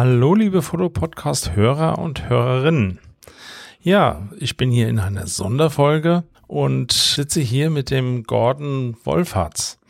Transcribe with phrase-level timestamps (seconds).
[0.00, 3.00] Hallo, liebe Fotopodcast-Hörer und Hörerinnen.
[3.80, 9.80] Ja, ich bin hier in einer Sonderfolge und sitze hier mit dem Gordon Wolfatz.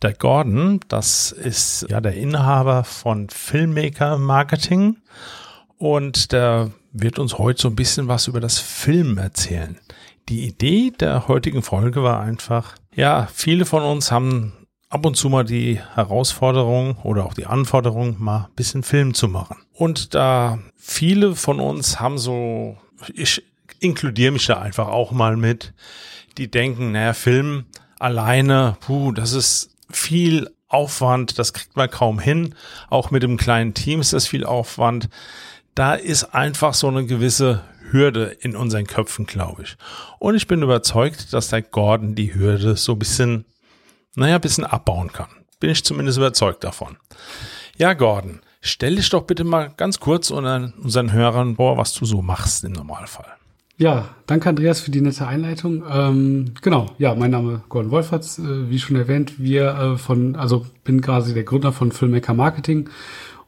[0.00, 4.98] Der Gordon, das ist ja der Inhaber von Filmmaker Marketing
[5.76, 9.76] und der wird uns heute so ein bisschen was über das Film erzählen.
[10.28, 14.52] Die Idee der heutigen Folge war einfach, ja, viele von uns haben
[14.88, 19.28] ab und zu mal die Herausforderung oder auch die Anforderung, mal ein bisschen Film zu
[19.28, 19.56] machen.
[19.74, 22.78] Und da viele von uns haben so,
[23.14, 23.42] ich
[23.80, 25.74] inkludiere mich da einfach auch mal mit,
[26.38, 27.66] die denken, naja, Film
[27.98, 32.54] alleine, puh, das ist viel Aufwand, das kriegt man kaum hin.
[32.90, 35.08] Auch mit dem kleinen Team ist das viel Aufwand.
[35.74, 39.76] Da ist einfach so eine gewisse Hürde in unseren Köpfen, glaube ich.
[40.18, 43.44] Und ich bin überzeugt, dass der Gordon die Hürde so ein bisschen
[44.14, 45.28] naja, ein bisschen abbauen kann.
[45.60, 46.96] Bin ich zumindest überzeugt davon.
[47.76, 52.22] Ja, Gordon, stell dich doch bitte mal ganz kurz unseren Hörern vor, was du so
[52.22, 53.38] machst im Normalfall.
[53.80, 55.84] Ja, danke Andreas für die nette Einleitung.
[55.88, 60.66] Ähm, genau, ja, mein Name Gordon Wolferts, äh, wie schon erwähnt, wir äh, von, also
[60.82, 62.90] bin quasi der Gründer von Filmmaker Marketing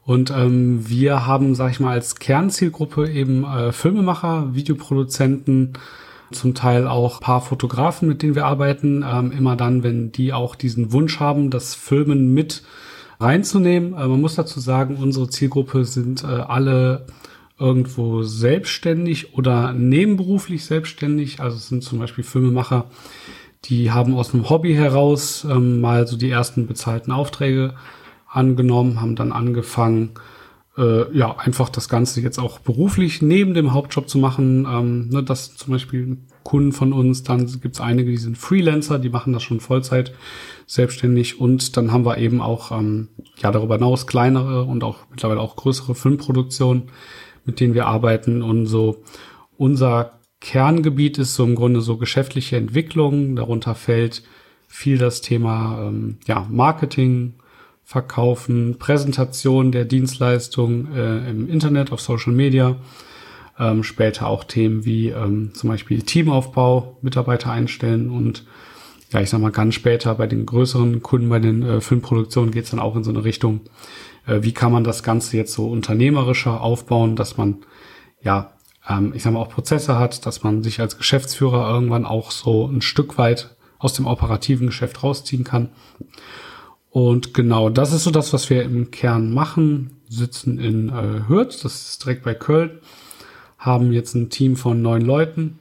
[0.04, 5.72] und ähm, wir haben, sag ich mal, als Kernzielgruppe eben äh, Filmemacher, Videoproduzenten,
[6.32, 9.04] zum Teil auch paar Fotografen, mit denen wir arbeiten.
[9.06, 12.62] Ähm, immer dann, wenn die auch diesen Wunsch haben, das Filmen mit
[13.18, 13.94] reinzunehmen.
[13.94, 17.06] Äh, man muss dazu sagen, unsere Zielgruppe sind äh, alle
[17.58, 21.40] irgendwo selbstständig oder nebenberuflich selbstständig.
[21.40, 22.86] Also es sind zum Beispiel Filmemacher,
[23.66, 27.74] die haben aus einem Hobby heraus ähm, mal so die ersten bezahlten Aufträge
[28.26, 30.12] angenommen, haben dann angefangen,
[30.80, 34.66] äh, ja, einfach das Ganze jetzt auch beruflich neben dem Hauptjob zu machen.
[34.68, 38.98] Ähm, ne, das zum Beispiel Kunden von uns, dann gibt es einige, die sind Freelancer,
[38.98, 40.12] die machen das schon Vollzeit
[40.66, 45.40] selbstständig und dann haben wir eben auch ähm, ja darüber hinaus kleinere und auch mittlerweile
[45.40, 46.84] auch größere Filmproduktionen,
[47.44, 49.02] mit denen wir arbeiten und so
[49.58, 53.36] unser Kerngebiet ist so im Grunde so geschäftliche Entwicklung.
[53.36, 54.22] Darunter fällt
[54.66, 57.34] viel das Thema ähm, ja, Marketing,
[57.90, 62.76] verkaufen, Präsentation der Dienstleistung äh, im Internet, auf Social Media,
[63.58, 68.46] ähm, später auch Themen wie ähm, zum Beispiel Teamaufbau, Mitarbeiter einstellen und
[69.12, 72.62] ja, ich sag mal ganz später bei den größeren Kunden, bei den äh, Filmproduktionen geht
[72.62, 73.62] es dann auch in so eine Richtung,
[74.24, 77.56] äh, wie kann man das Ganze jetzt so unternehmerischer aufbauen, dass man
[78.22, 78.52] ja,
[78.88, 82.68] ähm, ich sag mal auch Prozesse hat, dass man sich als Geschäftsführer irgendwann auch so
[82.68, 85.70] ein Stück weit aus dem operativen Geschäft rausziehen kann.
[86.90, 89.96] Und genau, das ist so das, was wir im Kern machen.
[90.08, 92.80] Sitzen in äh, Hürth, das ist direkt bei Köln,
[93.58, 95.60] haben jetzt ein Team von neun Leuten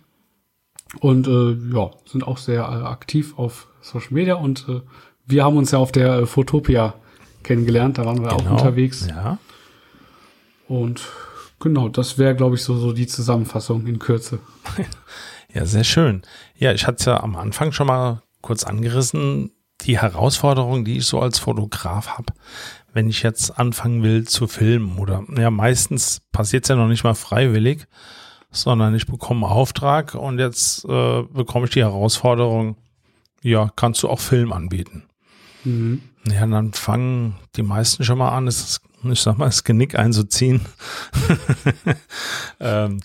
[1.02, 4.82] und äh, ja, sind auch sehr äh, aktiv auf Social Media und äh,
[5.28, 6.96] wir haben uns ja auf der äh, Fotopia
[7.44, 9.08] kennengelernt, da waren wir genau, auch unterwegs.
[9.08, 9.38] Ja.
[10.68, 11.08] Und
[11.60, 14.40] genau, das wäre, glaube ich, so, so die Zusammenfassung in Kürze.
[15.54, 16.24] ja, sehr schön.
[16.58, 19.52] Ja, ich hatte es ja am Anfang schon mal kurz angerissen
[19.82, 22.34] die Herausforderung, die ich so als Fotograf habe,
[22.94, 27.04] wenn ich jetzt anfangen will zu filmen oder ja, meistens passiert es ja noch nicht
[27.04, 27.88] mal freiwillig,
[28.52, 32.76] sondern ich bekomme einen Auftrag und jetzt äh, bekomme ich die Herausforderung,
[33.42, 35.04] ja, kannst du auch Film anbieten.
[35.64, 36.02] Mhm.
[36.28, 40.62] Ja, dann fangen die meisten schon mal an, das, ich sag mal, das Genick einzuziehen
[42.60, 43.00] ähm,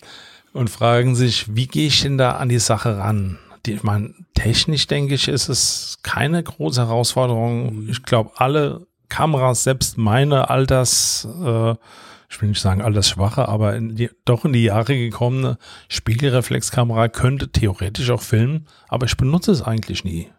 [0.53, 3.39] und fragen sich, wie gehe ich denn da an die Sache ran?
[3.65, 7.83] Die, ich meine, technisch denke ich, ist es keine große Herausforderung.
[7.83, 7.89] Mhm.
[7.89, 11.75] Ich glaube, alle Kameras, selbst meine Alters, äh,
[12.29, 15.57] ich will nicht sagen altersschwache, aber in die, doch in die Jahre gekommene
[15.89, 20.29] Spiegelreflexkamera könnte theoretisch auch filmen, aber ich benutze es eigentlich nie.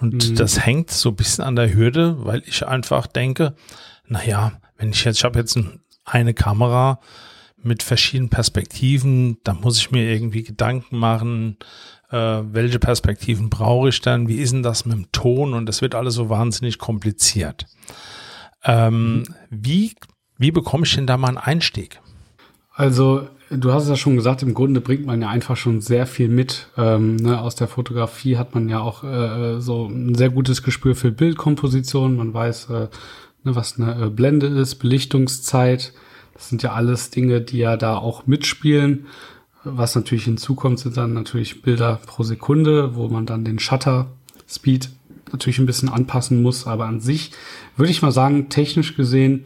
[0.00, 0.34] Und mhm.
[0.36, 3.54] das hängt so ein bisschen an der Hürde, weil ich einfach denke,
[4.06, 5.58] naja, wenn ich jetzt, ich habe jetzt
[6.04, 7.00] eine Kamera
[7.62, 11.56] mit verschiedenen Perspektiven, da muss ich mir irgendwie Gedanken machen,
[12.10, 15.82] äh, welche Perspektiven brauche ich dann, wie ist denn das mit dem Ton und das
[15.82, 17.66] wird alles so wahnsinnig kompliziert.
[18.64, 19.24] Ähm, mhm.
[19.50, 19.94] wie,
[20.36, 22.00] wie bekomme ich denn da mal einen Einstieg?
[22.72, 26.06] Also, du hast es ja schon gesagt, im Grunde bringt man ja einfach schon sehr
[26.06, 26.68] viel mit.
[26.76, 27.40] Ähm, ne?
[27.40, 32.16] Aus der Fotografie hat man ja auch äh, so ein sehr gutes Gespür für Bildkomposition.
[32.16, 32.88] Man weiß, äh,
[33.44, 35.92] ne, was eine äh, Blende ist, Belichtungszeit.
[36.40, 39.04] Das sind ja alles Dinge, die ja da auch mitspielen.
[39.62, 44.06] Was natürlich hinzukommt, sind dann natürlich Bilder pro Sekunde, wo man dann den Shutter
[44.48, 44.88] Speed
[45.30, 46.66] natürlich ein bisschen anpassen muss.
[46.66, 47.32] Aber an sich
[47.76, 49.44] würde ich mal sagen, technisch gesehen,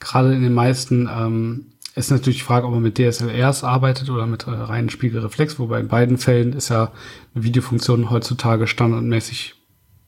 [0.00, 4.26] gerade in den meisten ähm, ist natürlich die Frage, ob man mit DSLRs arbeitet oder
[4.26, 6.90] mit äh, reinen Spiegelreflex, wobei in beiden Fällen ist ja
[7.32, 9.54] eine Videofunktion heutzutage standardmäßig,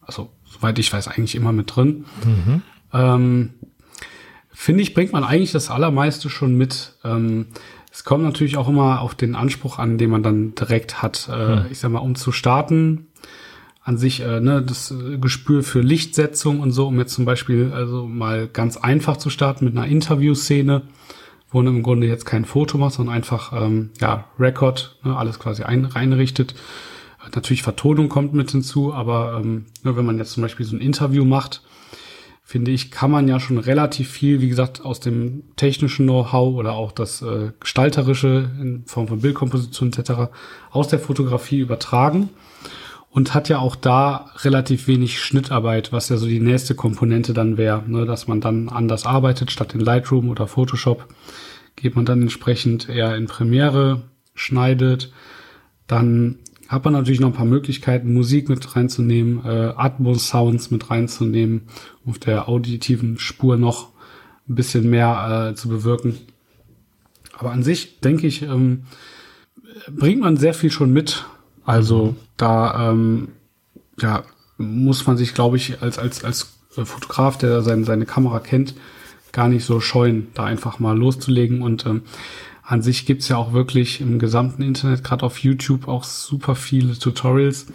[0.00, 2.04] also soweit ich weiß, eigentlich immer mit drin.
[2.24, 2.62] Mhm.
[2.92, 3.50] Ähm,
[4.56, 6.94] finde ich, bringt man eigentlich das Allermeiste schon mit.
[7.04, 7.48] Ähm,
[7.92, 11.28] es kommt natürlich auch immer auf den Anspruch an, den man dann direkt hat.
[11.28, 11.66] Äh, hm.
[11.70, 13.08] Ich sag mal, um zu starten,
[13.84, 17.70] an sich äh, ne, das äh, Gespür für Lichtsetzung und so, um jetzt zum Beispiel
[17.72, 20.82] also mal ganz einfach zu starten mit einer Interviewszene,
[21.50, 25.38] wo man im Grunde jetzt kein Foto macht, sondern einfach ähm, ja Record, ne, alles
[25.38, 26.54] quasi ein, reinrichtet.
[27.34, 30.80] Natürlich Vertonung kommt mit hinzu, aber ähm, ne, wenn man jetzt zum Beispiel so ein
[30.80, 31.60] Interview macht,
[32.48, 36.74] finde ich, kann man ja schon relativ viel, wie gesagt, aus dem technischen Know-how oder
[36.74, 40.30] auch das äh, gestalterische in Form von Bildkomposition etc.
[40.70, 42.28] aus der Fotografie übertragen
[43.10, 47.56] und hat ja auch da relativ wenig Schnittarbeit, was ja so die nächste Komponente dann
[47.56, 51.08] wäre, ne, dass man dann anders arbeitet statt in Lightroom oder Photoshop
[51.74, 54.02] geht man dann entsprechend eher in Premiere,
[54.34, 55.12] schneidet,
[55.88, 61.62] dann hat man natürlich noch ein paar Möglichkeiten, Musik mit reinzunehmen, äh, Atmos-Sounds mit reinzunehmen,
[62.04, 63.90] auf der auditiven Spur noch
[64.48, 66.16] ein bisschen mehr äh, zu bewirken.
[67.38, 68.84] Aber an sich, denke ich, ähm,
[69.90, 71.24] bringt man sehr viel schon mit.
[71.64, 73.28] Also da ähm,
[74.00, 74.24] ja,
[74.58, 78.74] muss man sich, glaube ich, als, als, als Fotograf, der seine, seine Kamera kennt,
[79.32, 82.02] gar nicht so scheuen, da einfach mal loszulegen und ähm,
[82.66, 86.98] an sich gibt's ja auch wirklich im gesamten Internet, gerade auf YouTube, auch super viele
[86.98, 87.66] Tutorials.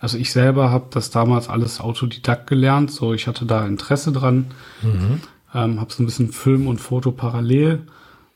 [0.00, 4.46] Also ich selber habe das damals alles Autodidakt gelernt, so ich hatte da Interesse dran,
[4.82, 5.20] mhm.
[5.54, 7.86] ähm, habe so ein bisschen Film und Foto parallel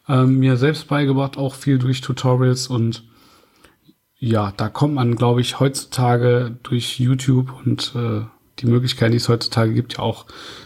[0.08, 3.04] ähm, mir selbst beigebracht, auch viel durch Tutorials und
[4.16, 8.22] ja, da kommt man, glaube ich, heutzutage durch YouTube und äh,
[8.60, 10.24] die Möglichkeiten, die es heutzutage gibt, ja auch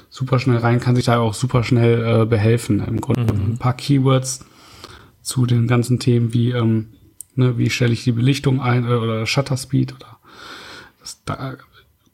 [0.09, 2.83] super schnell rein, kann sich da auch super schnell äh, behelfen.
[2.87, 3.55] Im Grunde mhm.
[3.55, 4.47] ein paar Keywords
[5.23, 6.95] zu den ganzen Themen wie, ähm,
[7.35, 10.19] ne, wie stelle ich die Belichtung ein äh, oder Shutter Speed oder
[11.01, 11.57] das, da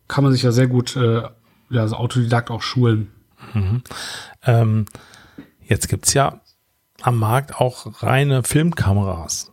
[0.07, 1.23] kann man sich ja sehr gut äh,
[1.71, 3.09] ja, also Autodidakt auch schulen.
[3.55, 3.83] Mhm.
[4.45, 4.87] Ähm,
[5.63, 6.41] jetzt gibt's ja
[7.03, 9.53] am Markt auch reine Filmkameras.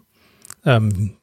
[0.66, 1.18] Ähm,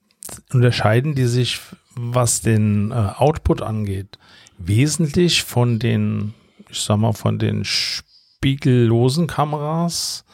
[0.52, 1.61] unterscheiden die sich,
[1.94, 4.19] was den äh, Output angeht,
[4.58, 6.35] wesentlich von den,
[6.69, 10.25] ich sag mal, von den spiegellosen Kameras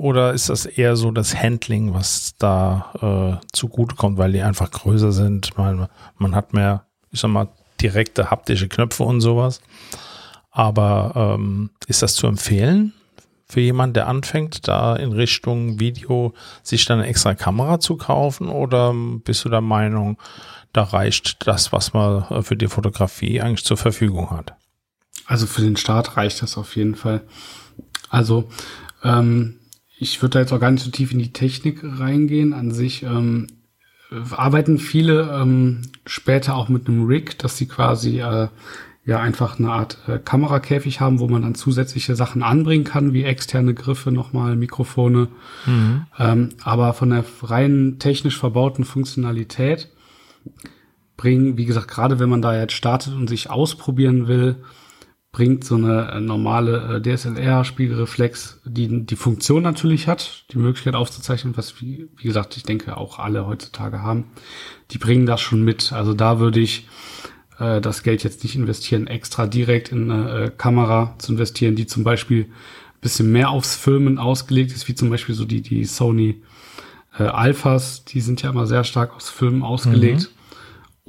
[0.00, 5.12] oder ist das eher so das Handling, was da äh, zugutekommt, weil die einfach größer
[5.12, 5.58] sind?
[5.58, 7.48] Man, man hat mehr, ich sag mal,
[7.82, 9.60] direkte haptische Knöpfe und sowas.
[10.50, 12.94] Aber ähm, ist das zu empfehlen
[13.46, 16.32] für jemanden, der anfängt, da in Richtung Video
[16.62, 18.48] sich dann eine extra Kamera zu kaufen?
[18.48, 20.16] Oder bist du der Meinung,
[20.72, 24.54] da reicht das, was man äh, für die Fotografie eigentlich zur Verfügung hat?
[25.26, 27.20] Also für den Start reicht das auf jeden Fall.
[28.08, 28.48] Also
[29.04, 29.59] ähm,
[30.00, 32.54] ich würde da jetzt auch gar nicht so tief in die Technik reingehen.
[32.54, 33.46] An sich ähm,
[34.30, 38.48] arbeiten viele ähm, später auch mit einem Rig, dass sie quasi äh,
[39.04, 43.24] ja einfach eine Art äh, Kamerakäfig haben, wo man dann zusätzliche Sachen anbringen kann, wie
[43.24, 45.28] externe Griffe, nochmal Mikrofone.
[45.66, 46.06] Mhm.
[46.18, 49.90] Ähm, aber von der rein technisch verbauten Funktionalität
[51.18, 54.56] bringen, wie gesagt, gerade wenn man da jetzt startet und sich ausprobieren will,
[55.32, 61.56] bringt so eine äh, normale äh, DSLR-Spiegelreflex, die die Funktion natürlich hat, die Möglichkeit aufzuzeichnen,
[61.56, 64.24] was wie, wie gesagt, ich denke auch alle heutzutage haben.
[64.90, 65.92] Die bringen das schon mit.
[65.92, 66.88] Also da würde ich
[67.60, 71.86] äh, das Geld jetzt nicht investieren, extra direkt in eine äh, Kamera zu investieren, die
[71.86, 75.84] zum Beispiel ein bisschen mehr aufs Filmen ausgelegt ist, wie zum Beispiel so die, die
[75.84, 76.42] Sony
[77.16, 80.22] äh, Alphas, die sind ja immer sehr stark aufs Filmen ausgelegt.
[80.22, 80.39] Mhm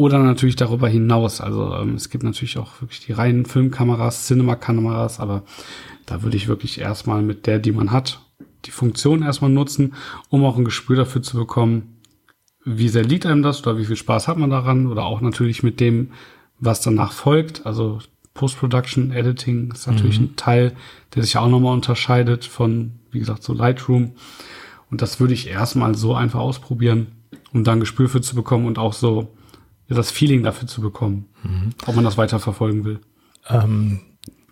[0.02, 1.42] oder natürlich darüber hinaus.
[1.42, 5.44] Also ähm, es gibt natürlich auch wirklich die reinen Filmkameras, Cinema-Kameras, aber
[6.06, 8.20] da würde ich wirklich erstmal mit der, die man hat,
[8.66, 9.94] die Funktion erstmal nutzen,
[10.30, 11.98] um auch ein Gespür dafür zu bekommen,
[12.66, 15.64] wie sehr liegt einem das oder wie viel Spaß hat man daran oder auch natürlich
[15.64, 16.12] mit dem,
[16.60, 17.66] was danach folgt.
[17.66, 18.00] Also
[18.34, 20.26] Post-Production, Editing ist natürlich mhm.
[20.26, 20.74] ein Teil,
[21.16, 24.14] der sich auch nochmal unterscheidet von, wie gesagt, so Lightroom.
[24.90, 27.08] Und das würde ich erstmal so einfach ausprobieren,
[27.54, 29.34] um dann Gespür für zu bekommen und auch so
[29.96, 31.74] das Feeling dafür zu bekommen, mhm.
[31.86, 33.00] ob man das weiter verfolgen will.
[33.50, 34.02] Ähm,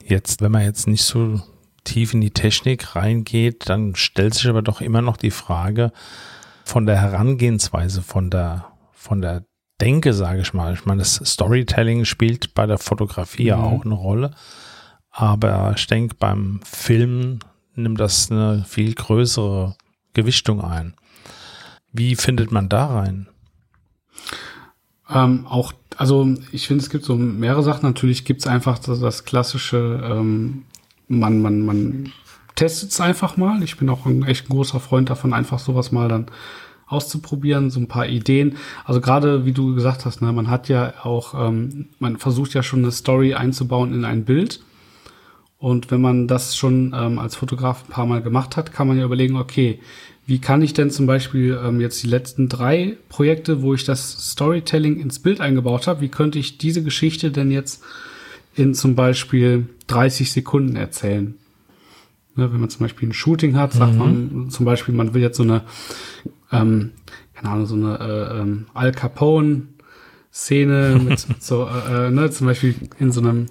[0.04, 1.42] jetzt, wenn man jetzt nicht so
[1.84, 5.92] tief in die Technik reingeht, dann stellt sich aber doch immer noch die Frage
[6.66, 9.44] von der Herangehensweise, von der, von der
[9.82, 10.74] Denke, sage ich mal.
[10.74, 13.64] Ich meine, das Storytelling spielt bei der Fotografie ja mhm.
[13.64, 14.32] auch eine Rolle.
[15.10, 17.40] Aber ich denke, beim Film
[17.76, 19.76] nimmt das eine viel größere
[20.14, 20.94] Gewichtung ein.
[21.92, 23.28] Wie findet man da rein?
[25.12, 27.86] Ähm, auch, also ich finde, es gibt so mehrere Sachen.
[27.86, 30.64] Natürlich gibt es einfach das, das klassische, ähm,
[31.08, 32.12] man, man, man
[32.56, 33.64] testet es einfach mal.
[33.64, 36.28] Ich bin auch ein echt großer Freund davon, einfach sowas mal dann
[36.88, 38.58] auszuprobieren, so ein paar Ideen.
[38.84, 42.64] Also gerade wie du gesagt hast, ne, man hat ja auch, ähm, man versucht ja
[42.64, 44.62] schon eine Story einzubauen in ein Bild.
[45.60, 48.98] Und wenn man das schon ähm, als Fotograf ein paar Mal gemacht hat, kann man
[48.98, 49.80] ja überlegen, okay,
[50.30, 54.30] wie kann ich denn zum Beispiel ähm, jetzt die letzten drei Projekte, wo ich das
[54.32, 57.84] Storytelling ins Bild eingebaut habe, wie könnte ich diese Geschichte denn jetzt
[58.54, 61.34] in zum Beispiel 30 Sekunden erzählen?
[62.36, 63.98] Ne, wenn man zum Beispiel ein Shooting hat, sagt mhm.
[63.98, 65.64] man zum Beispiel, man will jetzt so eine,
[66.52, 66.92] ähm,
[67.34, 69.64] keine Ahnung, so eine äh, ähm, Al Capone
[70.32, 73.48] Szene mit, so, äh, äh, ne, zum Beispiel in so einem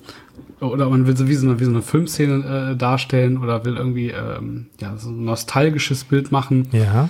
[0.61, 3.77] oder man will so wie so eine, wie so eine Filmszene äh, darstellen oder will
[3.77, 6.69] irgendwie ähm, ja, so ein nostalgisches Bild machen.
[6.73, 7.09] Ja.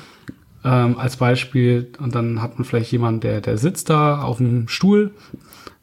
[0.64, 1.93] Ähm, als Beispiel.
[1.99, 5.12] Und dann hat man vielleicht jemanden, der, der sitzt da auf dem Stuhl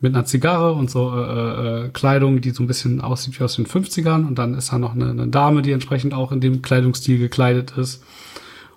[0.01, 3.55] mit einer Zigarre und so äh, äh, Kleidung, die so ein bisschen aussieht wie aus
[3.55, 4.27] den 50ern.
[4.27, 7.73] Und dann ist da noch eine, eine Dame, die entsprechend auch in dem Kleidungsstil gekleidet
[7.77, 8.03] ist.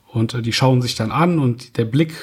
[0.07, 2.15] Und äh, die schauen sich dann an und der Blick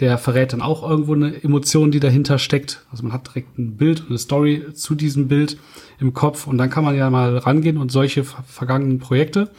[0.00, 2.84] der verrät dann auch irgendwo eine Emotion, die dahinter steckt.
[2.90, 5.58] Also man hat direkt ein Bild und eine Story zu diesem Bild
[5.98, 9.50] im Kopf und dann kann man ja mal rangehen und solche vergangenen Projekte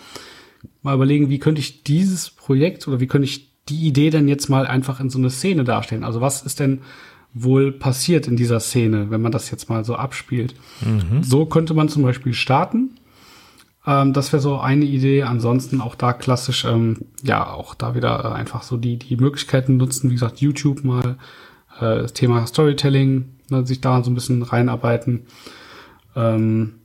[0.81, 4.49] mal überlegen, wie könnte ich dieses Projekt oder wie könnte ich die Idee denn jetzt
[4.49, 6.03] mal einfach in so eine Szene darstellen?
[6.03, 6.81] Also was ist denn
[7.33, 10.55] wohl passiert in dieser Szene, wenn man das jetzt mal so abspielt?
[10.81, 11.23] Mhm.
[11.23, 12.95] So könnte man zum Beispiel starten
[13.85, 15.23] ähm, das wäre so eine Idee.
[15.23, 19.77] Ansonsten auch da klassisch, ähm, ja, auch da wieder äh, einfach so die, die Möglichkeiten
[19.77, 20.09] nutzen.
[20.09, 21.17] Wie gesagt, YouTube mal,
[21.79, 25.25] äh, das Thema Storytelling, ne, sich da so ein bisschen reinarbeiten.
[26.15, 26.75] Ähm,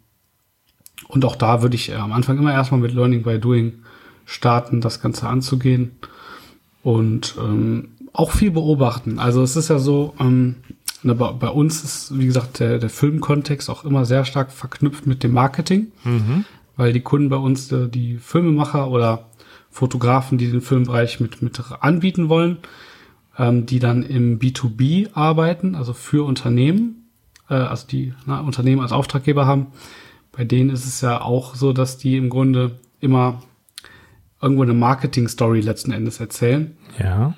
[1.09, 3.75] und auch da würde ich äh, am Anfang immer erstmal mit Learning by Doing
[4.25, 5.93] starten, das Ganze anzugehen.
[6.83, 9.19] Und ähm, auch viel beobachten.
[9.19, 10.57] Also es ist ja so, ähm,
[11.03, 15.23] ne, bei, uns ist, wie gesagt, der, der Filmkontext auch immer sehr stark verknüpft mit
[15.23, 15.89] dem Marketing.
[16.03, 19.31] Mhm weil die Kunden bei uns, äh, die Filmemacher oder
[19.71, 22.59] Fotografen, die den Filmbereich mit, mit anbieten wollen,
[23.39, 27.11] ähm, die dann im B2B arbeiten, also für Unternehmen,
[27.49, 29.69] äh, also die na, Unternehmen als Auftraggeber haben,
[30.33, 33.43] bei denen ist es ja auch so, dass die im Grunde immer
[34.41, 36.77] irgendwo eine Marketing-Story letzten Endes erzählen.
[36.99, 37.35] Ja.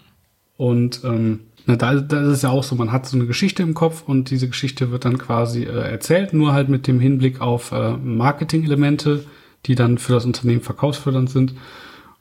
[0.57, 3.63] Und ähm, na, da, da ist es ja auch so, man hat so eine Geschichte
[3.63, 7.41] im Kopf und diese Geschichte wird dann quasi äh, erzählt, nur halt mit dem Hinblick
[7.41, 9.25] auf äh, Marketing-Elemente,
[9.67, 11.55] die dann für das Unternehmen verkaufsfördernd sind.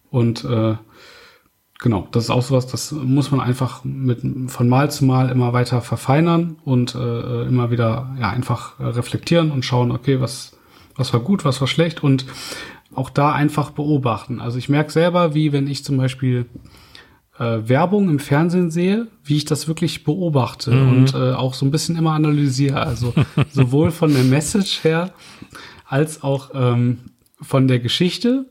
[0.10, 0.76] Und äh,
[1.80, 5.54] genau, das ist auch sowas, das muss man einfach mit von Mal zu Mal immer
[5.54, 10.58] weiter verfeinern und äh, immer wieder ja einfach reflektieren und schauen, okay, was
[10.98, 12.26] was war gut, was war schlecht und
[12.94, 14.42] auch da einfach beobachten.
[14.42, 16.48] Also ich merke selber, wie wenn ich zum Beispiel
[17.40, 20.90] äh, Werbung im Fernsehen sehe, wie ich das wirklich beobachte mhm.
[20.90, 22.82] und äh, auch so ein bisschen immer analysiere.
[22.82, 23.14] Also
[23.52, 25.12] sowohl von der Message her
[25.86, 27.00] als auch ähm,
[27.42, 28.46] von der Geschichte,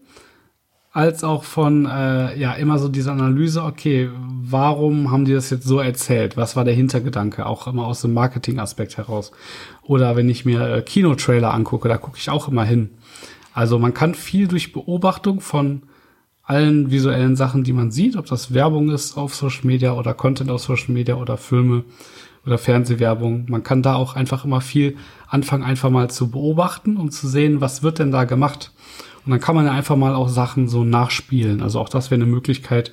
[0.93, 5.67] als auch von äh, ja immer so diese Analyse, okay, warum haben die das jetzt
[5.67, 6.37] so erzählt?
[6.37, 7.45] Was war der Hintergedanke?
[7.45, 9.33] Auch immer aus dem Marketing-Aspekt heraus.
[9.83, 12.91] Oder wenn ich mir äh, Kinotrailer angucke, da gucke ich auch immer hin.
[13.53, 15.83] Also man kann viel durch Beobachtung von
[16.47, 20.51] allen visuellen Sachen, die man sieht, ob das Werbung ist auf Social Media oder Content
[20.51, 21.85] auf Social Media oder Filme
[22.47, 23.47] oder Fernsehwerbung.
[23.49, 24.97] Man kann da auch einfach immer viel
[25.29, 28.73] anfangen, einfach mal zu beobachten, um zu sehen, was wird denn da gemacht.
[29.25, 31.61] Und dann kann man ja einfach mal auch Sachen so nachspielen.
[31.61, 32.93] Also auch das wäre eine Möglichkeit,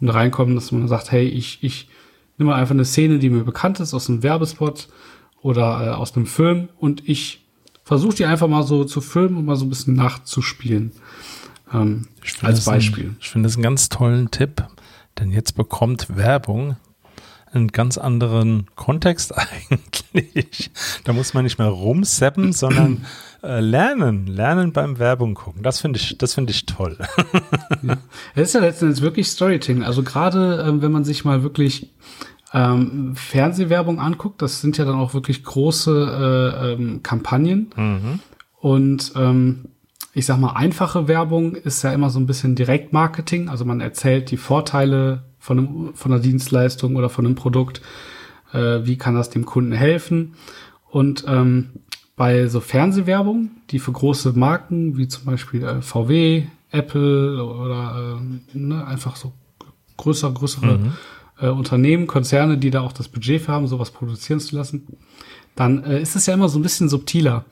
[0.00, 1.88] um da reinkommen, dass man sagt, hey, ich, ich
[2.38, 4.88] nehme einfach eine Szene, die mir bekannt ist aus einem Werbespot
[5.42, 7.44] oder äh, aus einem Film und ich
[7.82, 10.92] versuche die einfach mal so zu filmen und mal so ein bisschen nachzuspielen.
[11.74, 12.06] Ähm,
[12.42, 13.04] als Beispiel.
[13.04, 14.64] Ein, ich finde das einen ganz tollen Tipp,
[15.18, 16.76] denn jetzt bekommt Werbung
[17.54, 19.32] einen ganz anderen Kontext
[20.12, 20.70] eigentlich.
[21.04, 23.04] Da muss man nicht mehr rumseppen, sondern
[23.42, 25.62] äh, lernen, lernen beim Werbung gucken.
[25.62, 26.98] Das finde ich, das finde ich toll.
[27.82, 27.96] ja.
[28.34, 29.84] Es ist ja letztendlich wirklich Storytelling.
[29.84, 31.92] Also gerade ähm, wenn man sich mal wirklich
[32.52, 37.70] ähm, Fernsehwerbung anguckt, das sind ja dann auch wirklich große äh, ähm, Kampagnen.
[37.76, 38.20] Mhm.
[38.60, 39.66] Und ähm,
[40.14, 43.48] ich sag mal, einfache Werbung ist ja immer so ein bisschen Direktmarketing.
[43.48, 47.82] Also man erzählt die Vorteile von, einem, von einer Dienstleistung oder von einem Produkt.
[48.52, 50.34] Äh, wie kann das dem Kunden helfen?
[50.88, 51.70] Und ähm,
[52.14, 58.56] bei so Fernsehwerbung, die für große Marken wie zum Beispiel äh, VW, Apple oder äh,
[58.56, 59.32] ne, einfach so
[59.96, 60.92] größere, größere mhm.
[61.40, 64.86] äh, Unternehmen, Konzerne, die da auch das Budget für haben, sowas produzieren zu lassen,
[65.54, 67.44] dann äh, ist es ja immer so ein bisschen subtiler.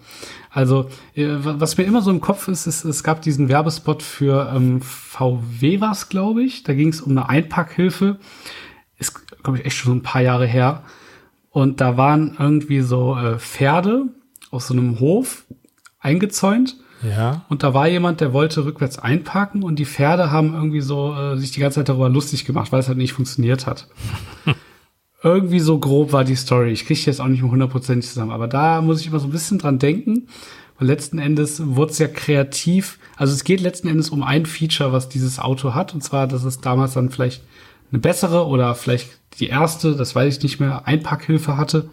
[0.50, 4.52] Also, äh, was mir immer so im Kopf ist, ist, es gab diesen Werbespot für
[4.54, 6.62] ähm, VW was, glaube ich.
[6.62, 8.18] Da ging es um eine Einpackhilfe.
[8.99, 10.82] Ist, glaube ich, echt schon ein paar Jahre her.
[11.50, 14.06] Und da waren irgendwie so äh, Pferde
[14.50, 15.44] aus so einem Hof
[16.00, 16.76] eingezäunt.
[17.02, 17.44] Ja.
[17.49, 21.37] Und da war jemand, der wollte rückwärts einparken und die Pferde haben irgendwie so äh,
[21.37, 23.88] sich die ganze Zeit darüber lustig gemacht, weil es halt nicht funktioniert hat.
[25.23, 26.73] irgendwie so grob war die Story.
[26.73, 29.33] Ich kriege jetzt auch nicht mehr hundertprozentig zusammen, aber da muss ich immer so ein
[29.33, 30.26] bisschen dran denken,
[30.79, 32.99] Und letzten Endes wurde es ja kreativ.
[33.17, 35.95] Also es geht letzten Endes um ein Feature, was dieses Auto hat.
[35.95, 37.45] Und zwar, dass es damals dann vielleicht
[37.93, 41.88] eine bessere oder vielleicht die erste, das weiß ich nicht mehr, Einparkhilfe hatte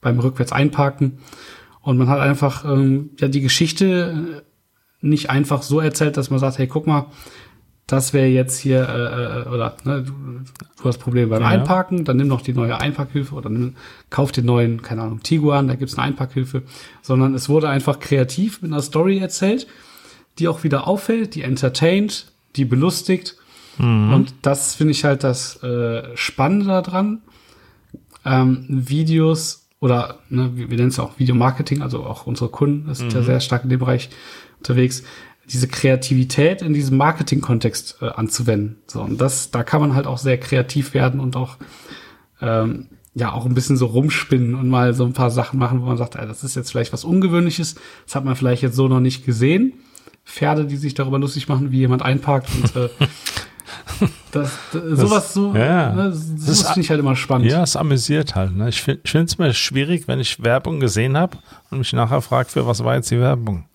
[0.00, 1.18] beim rückwärts einparken.
[1.82, 6.40] Und man hat einfach ähm, ja die Geschichte äh, nicht einfach so erzählt, dass man
[6.40, 7.06] sagt, hey, guck mal,
[7.86, 10.12] das wäre jetzt hier, äh, äh, oder ne, du,
[10.80, 11.48] du hast Probleme beim ja.
[11.48, 13.74] Einparken, dann nimm noch die neue Einparkhilfe oder nimm,
[14.08, 16.62] kauf den neuen, keine Ahnung, Tiguan, da gibt's eine Einparkhilfe,
[17.02, 19.66] sondern es wurde einfach kreativ mit einer Story erzählt,
[20.38, 23.36] die auch wieder auffällt, die entertaint, die belustigt.
[23.78, 24.12] Mhm.
[24.12, 27.22] Und das finde ich halt das äh, Spannende daran.
[28.24, 33.08] Ähm, Videos oder ne, wir, wir nennen es auch Videomarketing, also auch unsere Kunden sind
[33.08, 33.16] mhm.
[33.16, 34.10] ja sehr stark in dem Bereich
[34.58, 35.02] unterwegs
[35.52, 38.78] diese Kreativität in diesem Marketing-Kontext äh, anzuwenden.
[38.86, 41.56] So, und das, da kann man halt auch sehr kreativ werden und auch
[42.40, 45.86] ähm, ja auch ein bisschen so rumspinnen und mal so ein paar Sachen machen, wo
[45.86, 48.88] man sagt, ey, das ist jetzt vielleicht was Ungewöhnliches, das hat man vielleicht jetzt so
[48.88, 49.74] noch nicht gesehen.
[50.24, 52.88] Pferde, die sich darüber lustig machen, wie jemand einparkt und äh,
[54.30, 57.50] das, das, sowas so, ja, ne, sowas finde ich halt immer spannend.
[57.50, 58.56] Ja, es amüsiert halt.
[58.56, 58.68] Ne?
[58.70, 61.38] Ich finde es mir schwierig, wenn ich Werbung gesehen habe
[61.70, 63.66] und mich nachher fragt, für was war jetzt die Werbung.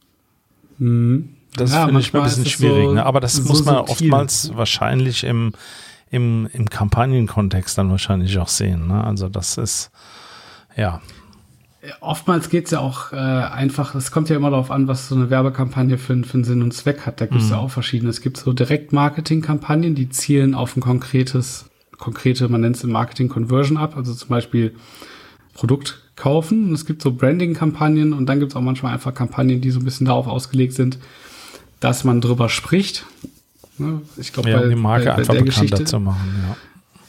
[0.79, 1.36] Mhm.
[1.57, 3.05] Das ja, finde ich ein bisschen schwierig, so, ne?
[3.05, 3.93] aber das so muss man subtil.
[3.93, 5.53] oftmals wahrscheinlich im,
[6.09, 8.87] im, im Kampagnenkontext dann wahrscheinlich auch sehen.
[8.87, 9.03] Ne?
[9.03, 9.91] Also das ist,
[10.75, 11.01] ja.
[12.01, 15.15] Oftmals geht es ja auch äh, einfach, es kommt ja immer darauf an, was so
[15.15, 17.21] eine Werbekampagne für, für einen Sinn und Zweck hat.
[17.21, 17.51] Da gibt es mhm.
[17.53, 18.09] ja auch verschiedene.
[18.09, 23.29] Es gibt so Direktmarketing-Kampagnen, die zielen auf ein konkretes, konkrete, man nennt es im Marketing
[23.29, 24.75] Conversion ab, also zum Beispiel
[25.53, 26.67] Produkt kaufen.
[26.69, 29.79] Und es gibt so Branding-Kampagnen und dann gibt es auch manchmal einfach Kampagnen, die so
[29.79, 30.99] ein bisschen darauf ausgelegt sind,
[31.79, 33.05] dass man drüber spricht.
[33.77, 34.01] Ne?
[34.17, 36.57] Ich glaube, ja, um die Marke bei, bei einfach bekannter Geschichte, zu machen, ja.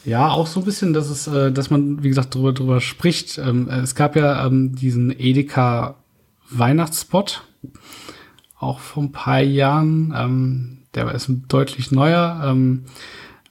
[0.05, 3.37] Ja, auch so ein bisschen, dass es, äh, dass man, wie gesagt, drüber, drüber spricht.
[3.37, 5.95] Ähm, es gab ja ähm, diesen Edeka
[6.49, 7.43] Weihnachtsspot,
[8.57, 10.13] auch vor ein paar Jahren.
[10.15, 12.57] Ähm, der ist deutlich neuer.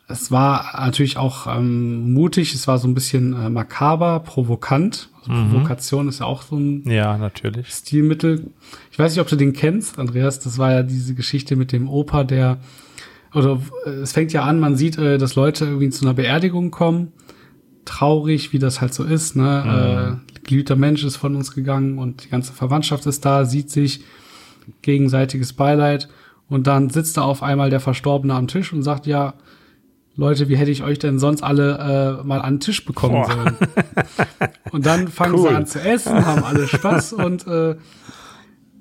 [0.09, 5.09] Es war natürlich auch mutig, es war so ein bisschen äh, makaber, provokant.
[5.29, 5.51] Mhm.
[5.51, 7.69] Provokation ist ja auch so ein ja, natürlich.
[7.69, 8.51] Stilmittel.
[8.91, 10.41] Ich weiß nicht, ob du den kennst, Andreas.
[10.41, 12.59] Das war ja diese Geschichte mit dem Opa, der
[13.35, 16.71] oder äh, es fängt ja an, man sieht, äh, dass Leute irgendwie zu einer Beerdigung
[16.71, 17.13] kommen.
[17.85, 19.37] Traurig, wie das halt so ist.
[19.37, 20.19] Ne?
[20.25, 20.39] Mhm.
[20.39, 24.05] Äh, geliebter Mensch ist von uns gegangen und die ganze Verwandtschaft ist da, sieht sich
[24.83, 26.09] gegenseitiges Beileid.
[26.49, 29.35] Und dann sitzt da auf einmal der Verstorbene am Tisch und sagt, ja,
[30.19, 33.31] Leute, wie hätte ich euch denn sonst alle äh, mal an den Tisch bekommen Boah.
[33.31, 33.57] sollen?
[34.73, 35.49] Und dann fangen cool.
[35.49, 37.77] sie an zu essen, haben alle Spaß und äh,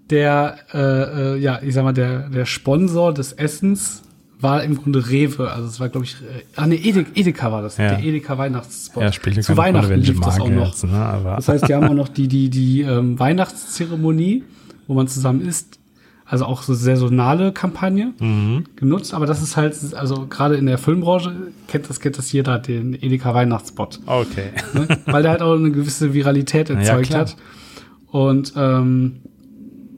[0.10, 4.02] der, äh, äh, ja, ich sag mal, der, der Sponsor des Essens
[4.40, 5.52] war im Grunde Rewe.
[5.52, 7.90] Also es war, glaube ich, äh, ah ne, Edeka, Edeka war das, ja.
[7.90, 9.04] der Edeka Weihnachtsspot.
[9.04, 10.68] Ja, spielt Zu Weihnachten lief das auch noch.
[10.68, 11.22] Jetzt, ne?
[11.24, 14.44] das heißt, die haben auch noch die, die, die ähm, Weihnachtszeremonie,
[14.88, 15.80] wo man zusammen isst,
[16.28, 18.66] also auch so saisonale Kampagne mhm.
[18.76, 22.60] genutzt, aber das ist halt, also gerade in der Filmbranche kennt das, kennt das jeder,
[22.60, 24.02] den Edeka Weihnachtsspot.
[24.06, 24.50] Okay.
[24.74, 24.88] Ne?
[25.06, 27.38] Weil der halt auch eine gewisse Viralität erzeugt ja, hat.
[28.08, 29.22] Und ähm,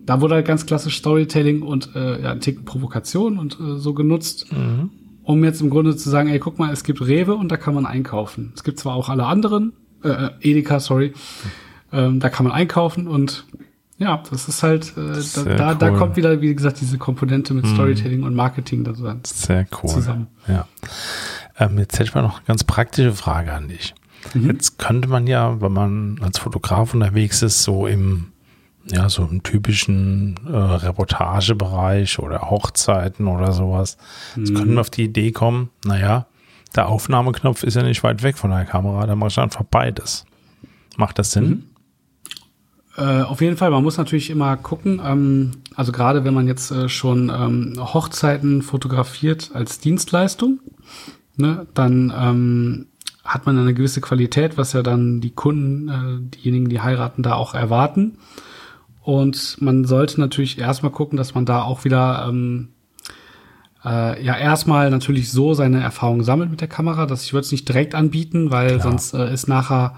[0.06, 3.94] da wurde halt ganz klassisch Storytelling und äh, ja, ein Ticken Provokation und äh, so
[3.94, 4.92] genutzt, mhm.
[5.24, 7.74] um jetzt im Grunde zu sagen, ey, guck mal, es gibt Rewe und da kann
[7.74, 8.52] man einkaufen.
[8.56, 11.14] Es gibt zwar auch alle anderen, äh, äh Edeka, sorry,
[11.92, 13.46] ähm, da kann man einkaufen und
[14.00, 15.78] ja, das ist halt, äh, da, da, cool.
[15.78, 17.74] da, kommt wieder, wie gesagt, diese Komponente mit mhm.
[17.74, 18.24] Storytelling mm.
[18.24, 19.90] und Marketing da Sehr cool.
[19.90, 20.28] zusammen.
[20.48, 20.68] Ja.
[21.60, 23.94] Ähm, jetzt hätte ich mal noch eine ganz praktische Frage an dich.
[24.34, 24.52] Mhm.
[24.52, 28.32] Jetzt könnte man ja, wenn man als Fotograf unterwegs ist, so im,
[28.86, 33.98] ja, so im typischen äh, Reportagebereich oder Hochzeiten oder sowas,
[34.38, 34.56] jetzt mhm.
[34.56, 36.26] könnten wir auf die Idee kommen, naja,
[36.74, 40.26] der Aufnahmeknopf ist ja nicht weit weg von der Kamera, da mache ich einfach beides.
[40.96, 41.50] Macht das Sinn?
[41.50, 41.64] Mhm.
[43.00, 46.70] Äh, auf jeden Fall, man muss natürlich immer gucken, ähm, also gerade wenn man jetzt
[46.72, 50.60] äh, schon ähm, Hochzeiten fotografiert als Dienstleistung,
[51.38, 52.88] ne, dann ähm,
[53.24, 57.36] hat man eine gewisse Qualität, was ja dann die Kunden, äh, diejenigen, die heiraten, da
[57.36, 58.18] auch erwarten.
[59.02, 62.70] Und man sollte natürlich erstmal gucken, dass man da auch wieder ähm,
[63.86, 67.06] äh, ja erstmal natürlich so seine Erfahrungen sammelt mit der Kamera.
[67.06, 68.82] dass ich würde es nicht direkt anbieten, weil Klar.
[68.82, 69.96] sonst äh, ist nachher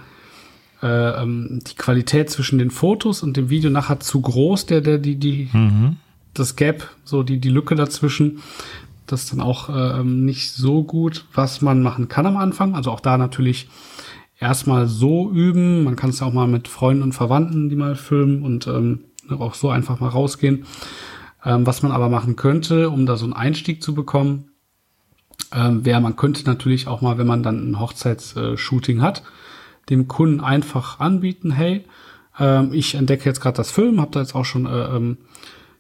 [0.81, 4.97] äh, ähm, die Qualität zwischen den Fotos und dem Video nachher zu groß, der, der,
[4.97, 5.97] die, die, mhm.
[6.33, 8.41] das Gap, so die, die Lücke dazwischen.
[9.07, 12.75] Das ist dann auch äh, nicht so gut, was man machen kann am Anfang.
[12.75, 13.67] Also auch da natürlich
[14.39, 15.83] erstmal so üben.
[15.83, 19.01] Man kann es ja auch mal mit Freunden und Verwandten, die mal filmen und ähm,
[19.29, 20.65] auch so einfach mal rausgehen.
[21.45, 24.51] Ähm, was man aber machen könnte, um da so einen Einstieg zu bekommen,
[25.53, 29.23] ähm, wäre, man könnte natürlich auch mal, wenn man dann ein Hochzeitsshooting hat,
[29.89, 31.83] dem Kunden einfach anbieten, hey,
[32.39, 35.17] Ähm, ich entdecke jetzt gerade das Film, habe da jetzt auch schon äh, ähm,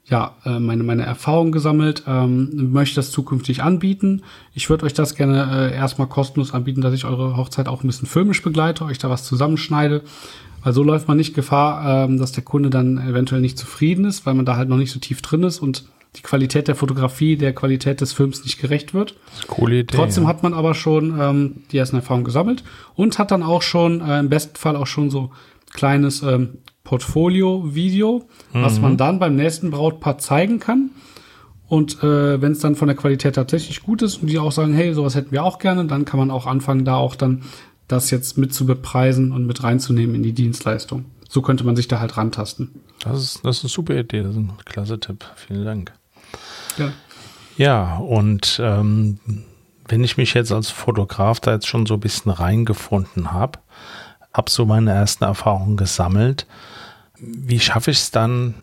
[0.05, 4.21] ja, äh, meine, meine Erfahrungen gesammelt, ähm, möchte das zukünftig anbieten.
[4.53, 7.87] Ich würde euch das gerne äh, erstmal kostenlos anbieten, dass ich eure Hochzeit auch ein
[7.87, 10.01] bisschen filmisch begleite, euch da was zusammenschneide.
[10.61, 14.25] Weil so läuft man nicht Gefahr, ähm, dass der Kunde dann eventuell nicht zufrieden ist,
[14.25, 15.85] weil man da halt noch nicht so tief drin ist und
[16.17, 19.15] die Qualität der Fotografie der Qualität des Films nicht gerecht wird.
[19.47, 19.95] Coole Idee.
[19.95, 20.29] Trotzdem ja.
[20.29, 22.63] hat man aber schon ähm, die ersten Erfahrungen gesammelt
[22.95, 25.31] und hat dann auch schon, äh, im besten Fall auch schon so
[25.71, 28.61] kleines ähm, Portfolio-Video, mhm.
[28.61, 30.91] was man dann beim nächsten Brautpaar zeigen kann.
[31.67, 34.73] Und äh, wenn es dann von der Qualität tatsächlich gut ist und die auch sagen,
[34.73, 37.43] hey, sowas hätten wir auch gerne, dann kann man auch anfangen, da auch dann
[37.87, 41.05] das jetzt mit zu bepreisen und mit reinzunehmen in die Dienstleistung.
[41.29, 42.81] So könnte man sich da halt rantasten.
[43.03, 45.25] Das ist, das ist eine super Idee, das ist ein klasse Tipp.
[45.35, 45.93] Vielen Dank.
[46.77, 46.91] Ja,
[47.57, 49.19] ja und ähm,
[49.87, 53.59] wenn ich mich jetzt als Fotograf da jetzt schon so ein bisschen reingefunden habe,
[54.33, 56.47] habe so meine ersten Erfahrungen gesammelt,
[57.19, 58.55] wie schaffe ich es dann,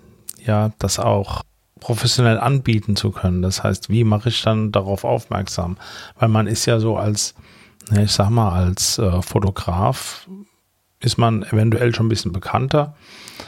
[0.44, 1.42] ja, das auch
[1.80, 3.42] professionell anbieten zu können?
[3.42, 5.76] Das heißt, wie mache ich dann darauf aufmerksam?
[6.18, 7.34] Weil man ist ja so als,
[7.92, 10.28] ich sag mal, als äh, Fotograf
[11.00, 12.96] ist man eventuell schon ein bisschen bekannter,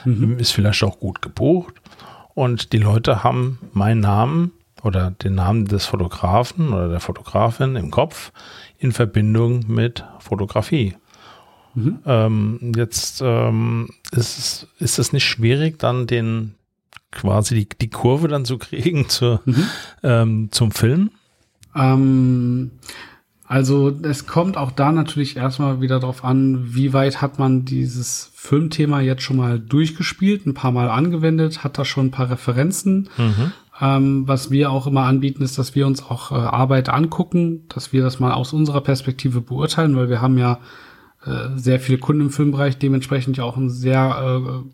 [0.04, 0.38] mhm.
[0.38, 1.80] ist vielleicht auch gut gebucht
[2.34, 7.90] und die Leute haben meinen Namen oder den Namen des Fotografen oder der Fotografin im
[7.90, 8.32] Kopf
[8.78, 10.96] in Verbindung mit Fotografie.
[11.74, 11.98] Mhm.
[12.06, 16.54] Ähm, jetzt ähm, ist, es, ist es nicht schwierig, dann den
[17.12, 19.66] quasi die, die Kurve dann zu kriegen zur, mhm.
[20.02, 21.10] ähm, zum Film?
[23.50, 28.30] Also es kommt auch da natürlich erstmal wieder darauf an, wie weit hat man dieses
[28.32, 33.08] Filmthema jetzt schon mal durchgespielt, ein paar Mal angewendet, hat da schon ein paar Referenzen.
[33.18, 33.52] Mhm.
[33.80, 37.92] Ähm, was wir auch immer anbieten, ist, dass wir uns auch äh, Arbeit angucken, dass
[37.92, 40.60] wir das mal aus unserer Perspektive beurteilen, weil wir haben ja
[41.26, 44.70] äh, sehr viele Kunden im Filmbereich, dementsprechend ja auch einen sehr äh,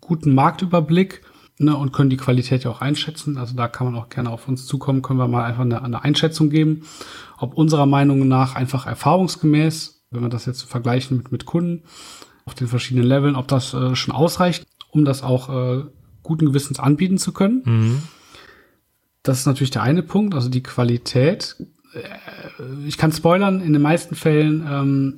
[0.00, 1.22] guten Marktüberblick
[1.58, 3.38] ne, und können die Qualität ja auch einschätzen.
[3.38, 6.04] Also da kann man auch gerne auf uns zukommen, können wir mal einfach eine, eine
[6.04, 6.82] Einschätzung geben,
[7.38, 11.84] ob unserer Meinung nach einfach erfahrungsgemäß, wenn wir das jetzt vergleichen mit, mit Kunden
[12.44, 15.84] auf den verschiedenen Leveln, ob das äh, schon ausreicht, um das auch äh,
[16.22, 17.62] guten Gewissens anbieten zu können.
[17.64, 18.02] Mhm.
[19.22, 21.56] Das ist natürlich der eine Punkt, also die Qualität.
[21.94, 25.16] Äh, ich kann spoilern, in den meisten Fällen ähm,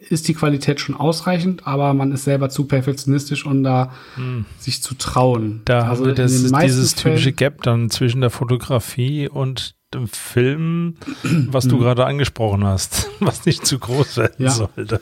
[0.00, 4.46] ist die Qualität schon ausreichend, aber man ist selber zu perfektionistisch, um da hm.
[4.58, 5.62] sich zu trauen.
[5.64, 10.96] Da also haben wir das, dieses typische Gap dann zwischen der Fotografie und dem Film,
[11.22, 14.50] was du gerade angesprochen hast, was nicht zu groß werden ja.
[14.50, 15.00] sollte.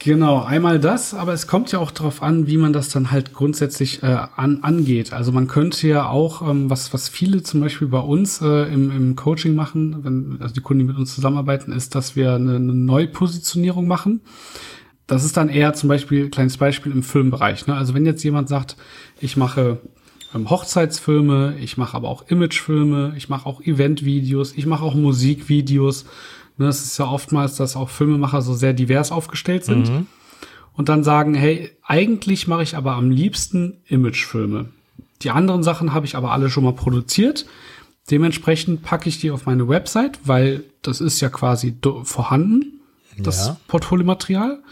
[0.00, 3.32] Genau, einmal das, aber es kommt ja auch darauf an, wie man das dann halt
[3.32, 4.06] grundsätzlich äh,
[4.36, 5.12] an, angeht.
[5.12, 8.92] Also man könnte ja auch, ähm, was, was viele zum Beispiel bei uns äh, im,
[8.92, 12.56] im Coaching machen, wenn also die Kunden, die mit uns zusammenarbeiten, ist, dass wir eine,
[12.56, 14.20] eine Neupositionierung machen.
[15.08, 17.66] Das ist dann eher zum Beispiel, kleines Beispiel im Filmbereich.
[17.66, 17.74] Ne?
[17.74, 18.76] Also wenn jetzt jemand sagt,
[19.20, 19.78] ich mache
[20.32, 26.04] ähm, Hochzeitsfilme, ich mache aber auch Imagefilme, ich mache auch Eventvideos, ich mache auch Musikvideos,
[26.66, 29.90] es ist ja oftmals, dass auch Filmemacher so sehr divers aufgestellt sind.
[29.90, 30.06] Mhm.
[30.72, 34.66] Und dann sagen, hey, eigentlich mache ich aber am liebsten Imagefilme.
[35.22, 37.46] Die anderen Sachen habe ich aber alle schon mal produziert.
[38.10, 42.80] Dementsprechend packe ich die auf meine Website, weil das ist ja quasi vorhanden,
[43.18, 43.56] das ja.
[43.66, 44.62] Portfoliomaterial.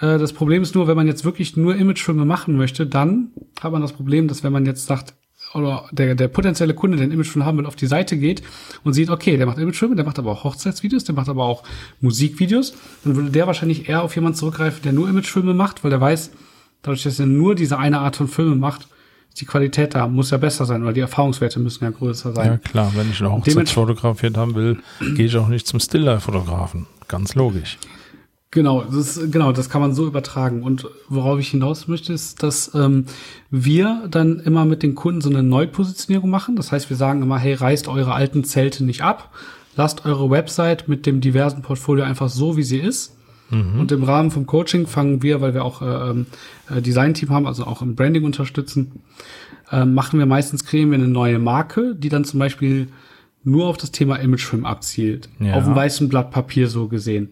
[0.00, 3.30] Äh, das Problem ist nur, wenn man jetzt wirklich nur Imagefilme machen möchte, dann
[3.60, 5.14] hat man das Problem, dass wenn man jetzt sagt,
[5.54, 8.42] oder der, der potenzielle Kunde, der ein Imagefilm haben will, auf die Seite geht
[8.82, 11.62] und sieht, okay, der macht Imagefilme, der macht aber auch Hochzeitsvideos, der macht aber auch
[12.00, 16.00] Musikvideos, dann würde der wahrscheinlich eher auf jemanden zurückgreifen, der nur Imagefilme macht, weil der
[16.00, 16.30] weiß,
[16.82, 18.88] dadurch, dass er nur diese eine Art von Filme macht,
[19.40, 22.46] die Qualität da muss ja besser sein, oder die Erfahrungswerte müssen ja größer sein.
[22.46, 26.86] Ja klar, wenn ich eine Hochzeit fotografiert haben will, gehe ich auch nicht zum Stilllife-Fotografen.
[27.08, 27.78] Ganz logisch.
[28.54, 30.62] Genau, das, genau, das kann man so übertragen.
[30.62, 33.06] Und worauf ich hinaus möchte, ist, dass ähm,
[33.50, 36.54] wir dann immer mit den Kunden so eine Neupositionierung machen.
[36.54, 39.32] Das heißt, wir sagen immer, hey, reißt eure alten Zelte nicht ab,
[39.74, 43.16] lasst eure Website mit dem diversen Portfolio einfach so, wie sie ist.
[43.50, 43.80] Mhm.
[43.80, 46.26] Und im Rahmen vom Coaching fangen wir, weil wir auch äh, ähm,
[46.70, 49.02] äh, Design-Team haben, also auch im Branding unterstützen,
[49.72, 52.86] äh, machen wir meistens, kreieren wir eine neue Marke, die dann zum Beispiel
[53.42, 55.28] nur auf das Thema Imagefilm abzielt.
[55.40, 55.54] Ja.
[55.54, 57.30] Auf einem weißen Blatt Papier so gesehen.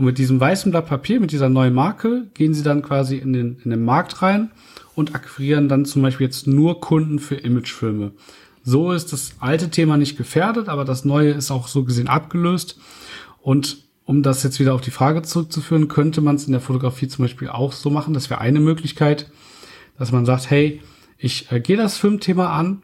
[0.00, 3.34] Und mit diesem weißen Blatt Papier, mit dieser neuen Marke, gehen sie dann quasi in
[3.34, 4.50] den, in den Markt rein
[4.94, 8.12] und akquirieren dann zum Beispiel jetzt nur Kunden für Imagefilme.
[8.64, 12.80] So ist das alte Thema nicht gefährdet, aber das neue ist auch so gesehen abgelöst.
[13.42, 17.08] Und um das jetzt wieder auf die Frage zurückzuführen, könnte man es in der Fotografie
[17.08, 18.14] zum Beispiel auch so machen.
[18.14, 19.30] Das wäre eine Möglichkeit,
[19.98, 20.80] dass man sagt, hey,
[21.18, 22.80] ich äh, gehe das Filmthema an,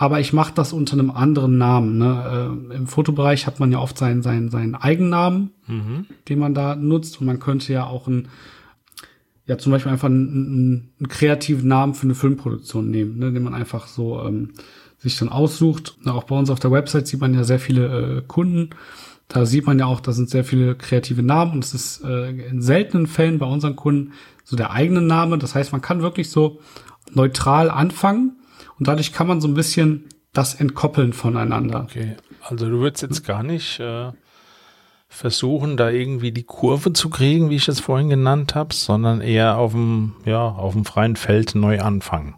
[0.00, 1.98] aber ich mache das unter einem anderen Namen.
[1.98, 2.68] Ne?
[2.70, 6.06] Äh, Im Fotobereich hat man ja oft seinen, seinen, seinen Eigennamen, mhm.
[6.28, 8.28] den man da nutzt und man könnte ja auch ein
[9.46, 13.54] ja zum Beispiel einfach einen, einen, kreativen Namen für eine Filmproduktion nehmen, ne, den man
[13.54, 14.50] einfach so ähm,
[14.98, 15.96] sich dann aussucht.
[16.04, 18.70] Auch bei uns auf der Website sieht man ja sehr viele äh, Kunden.
[19.26, 22.30] Da sieht man ja auch, da sind sehr viele kreative Namen und es ist äh,
[22.30, 24.12] in seltenen Fällen bei unseren Kunden
[24.44, 25.38] so der eigene Name.
[25.38, 26.60] Das heißt, man kann wirklich so
[27.14, 28.37] neutral anfangen
[28.78, 31.84] und dadurch kann man so ein bisschen das entkoppeln voneinander.
[31.84, 34.12] Okay, also du würdest jetzt gar nicht äh,
[35.08, 39.56] versuchen, da irgendwie die Kurve zu kriegen, wie ich es vorhin genannt habe, sondern eher
[39.56, 42.34] auf dem, ja, auf dem freien Feld neu anfangen.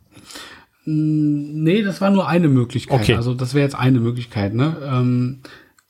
[0.85, 3.01] Nee, das war nur eine Möglichkeit.
[3.01, 3.15] Okay.
[3.15, 4.77] Also das wäre jetzt eine Möglichkeit, ne?
[4.83, 5.41] Ähm,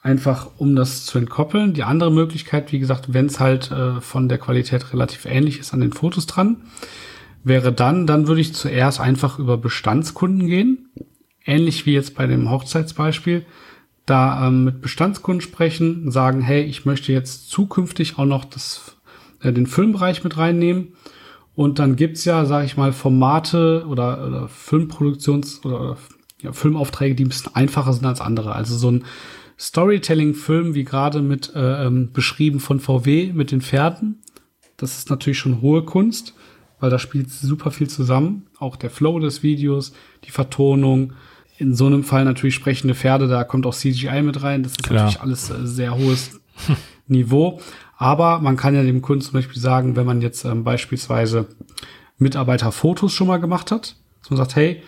[0.03, 1.75] einfach um das zu entkoppeln.
[1.75, 5.73] Die andere Möglichkeit, wie gesagt, wenn es halt äh, von der Qualität relativ ähnlich ist
[5.73, 6.57] an den Fotos dran,
[7.43, 10.91] wäre dann, dann würde ich zuerst einfach über Bestandskunden gehen.
[11.45, 13.45] Ähnlich wie jetzt bei dem Hochzeitsbeispiel
[14.11, 18.97] da ähm, mit Bestandskunden sprechen, sagen, hey, ich möchte jetzt zukünftig auch noch das,
[19.41, 20.95] äh, den Filmbereich mit reinnehmen.
[21.55, 25.97] Und dann gibt's ja, sage ich mal, Formate oder, oder Filmproduktions- oder
[26.41, 28.55] ja, Filmaufträge, die ein bisschen einfacher sind als andere.
[28.55, 29.05] Also so ein
[29.59, 34.23] Storytelling-Film, wie gerade mit äh, ähm, beschrieben von VW mit den Pferden.
[34.77, 36.35] Das ist natürlich schon hohe Kunst,
[36.81, 38.47] weil da spielt super viel zusammen.
[38.59, 39.93] Auch der Flow des Videos,
[40.25, 41.13] die Vertonung,
[41.59, 44.63] in so einem Fall natürlich sprechende Pferde, da kommt auch CGI mit rein.
[44.63, 45.05] Das ist Klar.
[45.05, 46.41] natürlich alles äh, sehr hohes
[47.07, 47.61] Niveau.
[47.99, 51.49] Aber man kann ja dem Kunden zum Beispiel sagen, wenn man jetzt ähm, beispielsweise
[52.17, 54.83] Mitarbeiterfotos schon mal gemacht hat, dass man sagt, hey,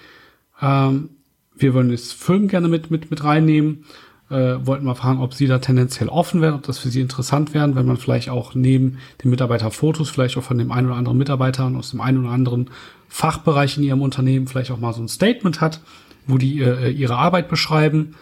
[0.63, 1.11] ähm,
[1.55, 3.85] wir wollen das Film gerne mit, mit, mit reinnehmen,
[4.33, 7.55] äh, wollten mal fragen, ob Sie da tendenziell offen wären, ob das für Sie interessant
[7.55, 11.19] wären, wenn man vielleicht auch neben den Mitarbeiterfotos vielleicht auch von dem einen oder anderen
[11.19, 12.71] Mitarbeiter aus dem einen oder anderen
[13.09, 15.81] Fachbereich in Ihrem Unternehmen vielleicht auch mal so ein Statement hat,
[16.27, 18.15] wo die äh, ihre Arbeit beschreiben.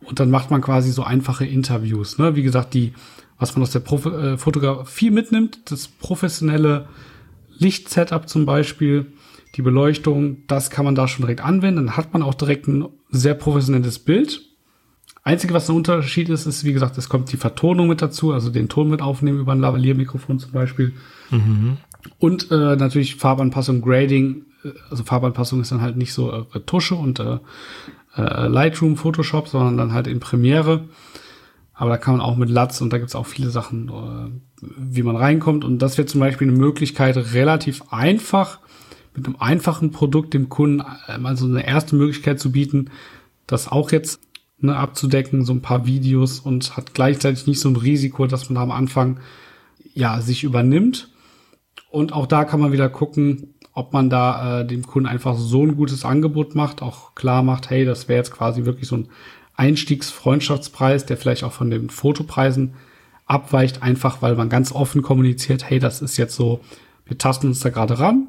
[0.00, 2.18] Und dann macht man quasi so einfache Interviews.
[2.18, 2.36] Ne?
[2.36, 2.94] Wie gesagt, die,
[3.38, 6.86] was man aus der Prof äh, Fotografie mitnimmt, das professionelle
[7.58, 9.06] Lichtsetup zum Beispiel,
[9.56, 11.86] die Beleuchtung, das kann man da schon direkt anwenden.
[11.86, 14.47] Dann hat man auch direkt ein sehr professionelles Bild.
[15.22, 18.50] Einzige, was ein Unterschied ist, ist, wie gesagt, es kommt die Vertonung mit dazu, also
[18.50, 20.94] den Ton mit aufnehmen über ein Lavalier-Mikrofon zum Beispiel.
[21.30, 21.76] Mhm.
[22.18, 24.46] Und äh, natürlich Farbanpassung, Grading
[24.90, 27.38] also Farbanpassung ist dann halt nicht so äh, Tusche und äh,
[28.16, 30.84] äh, Lightroom, Photoshop, sondern dann halt in Premiere.
[31.74, 35.02] Aber da kann man auch mit Latz und da gibt's auch viele Sachen, äh, wie
[35.02, 35.64] man reinkommt.
[35.64, 38.58] Und das wäre zum Beispiel eine Möglichkeit, relativ einfach
[39.14, 42.90] mit einem einfachen Produkt dem Kunden äh, mal so eine erste Möglichkeit zu bieten,
[43.46, 44.20] das auch jetzt
[44.60, 48.62] ne, abzudecken, so ein paar Videos und hat gleichzeitig nicht so ein Risiko, dass man
[48.62, 49.20] am Anfang
[49.94, 51.10] ja sich übernimmt.
[51.90, 55.64] Und auch da kann man wieder gucken, ob man da äh, dem Kunden einfach so
[55.64, 59.08] ein gutes Angebot macht, auch klar macht, hey, das wäre jetzt quasi wirklich so ein
[59.54, 62.74] Einstiegsfreundschaftspreis, der vielleicht auch von den Fotopreisen
[63.26, 66.60] abweicht, einfach weil man ganz offen kommuniziert, hey, das ist jetzt so,
[67.06, 68.28] wir tasten uns da gerade ran,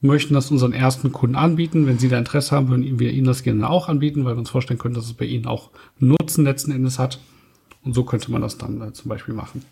[0.00, 1.86] möchten das unseren ersten Kunden anbieten.
[1.86, 4.50] Wenn sie da Interesse haben, würden wir ihnen das gerne auch anbieten, weil wir uns
[4.50, 7.18] vorstellen können, dass es bei ihnen auch Nutzen letzten Endes hat.
[7.82, 9.64] Und so könnte man das dann äh, zum Beispiel machen.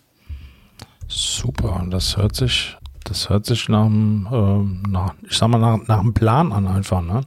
[1.08, 2.76] Super, das hört sich
[3.08, 6.66] das hört sich nach einem, äh, nach, ich sag mal, nach, nach einem Plan an
[6.66, 7.22] einfach, ne?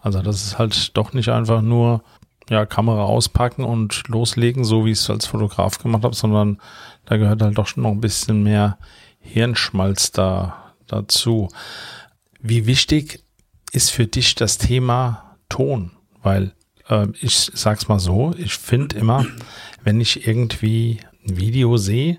[0.00, 2.02] Also das ist halt doch nicht einfach nur
[2.48, 6.58] ja, Kamera auspacken und loslegen, so wie ich es als Fotograf gemacht habe, sondern
[7.04, 8.78] da gehört halt doch schon noch ein bisschen mehr
[9.20, 11.48] Hirnschmalz da dazu.
[12.42, 13.24] Wie wichtig
[13.72, 15.92] ist für dich das Thema Ton?
[16.22, 16.54] Weil
[16.88, 19.24] äh, ich sag's mal so, ich finde immer,
[19.84, 22.18] wenn ich irgendwie ein Video sehe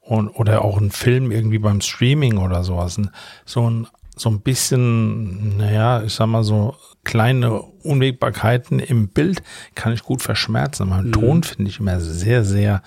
[0.00, 3.00] und, oder auch ein Film irgendwie beim Streaming oder sowas.
[3.44, 9.42] So ein, so ein bisschen, naja, ich sag mal so kleine Unwägbarkeiten im Bild
[9.74, 10.88] kann ich gut verschmerzen.
[10.88, 11.12] Mein mhm.
[11.12, 12.82] Ton finde ich immer sehr, sehr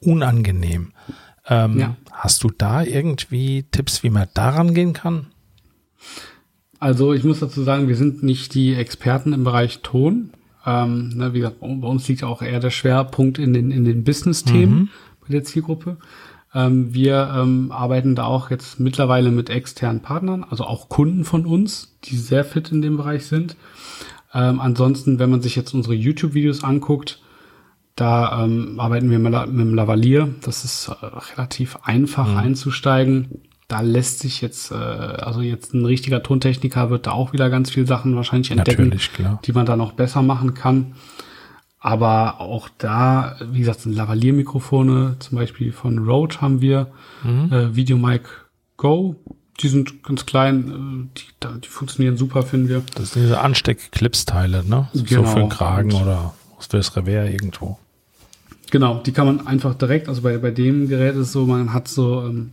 [0.00, 0.92] unangenehm.
[1.46, 1.96] Ähm, ja.
[2.10, 5.26] Hast du da irgendwie Tipps, wie man daran gehen kann?
[6.80, 10.30] Also ich muss dazu sagen, wir sind nicht die Experten im Bereich Ton.
[10.66, 14.04] Ähm, ne, wie gesagt, bei uns liegt auch eher der Schwerpunkt in den, in den
[14.04, 14.74] Business-Themen.
[14.74, 14.88] Mhm
[15.26, 15.96] bei der Zielgruppe.
[16.54, 21.46] Ähm, wir ähm, arbeiten da auch jetzt mittlerweile mit externen Partnern, also auch Kunden von
[21.46, 23.56] uns, die sehr fit in dem Bereich sind.
[24.32, 27.20] Ähm, ansonsten, wenn man sich jetzt unsere YouTube-Videos anguckt,
[27.96, 30.34] da ähm, arbeiten wir mit, mit dem Lavalier.
[30.42, 32.36] Das ist äh, relativ einfach mhm.
[32.36, 33.42] einzusteigen.
[33.74, 37.70] Da lässt sich jetzt, äh, also jetzt ein richtiger Tontechniker wird da auch wieder ganz
[37.70, 38.96] viele Sachen wahrscheinlich entdecken,
[39.44, 40.94] die man da noch besser machen kann.
[41.80, 46.92] Aber auch da, wie gesagt, sind Lavalier-Mikrofone, zum Beispiel von Rode haben wir,
[47.24, 47.52] mhm.
[47.52, 48.22] äh, Videomic
[48.76, 49.16] Go.
[49.58, 52.84] Die sind ganz klein, äh, die, die funktionieren super, finden wir.
[52.94, 54.88] Das sind diese Ansteck-Clips-Teile, ne?
[54.92, 55.24] So, genau.
[55.24, 57.80] so für den Kragen Und oder fürs Revers irgendwo.
[58.70, 61.72] Genau, die kann man einfach direkt, also bei, bei dem Gerät ist es so, man
[61.72, 62.52] hat so, ähm,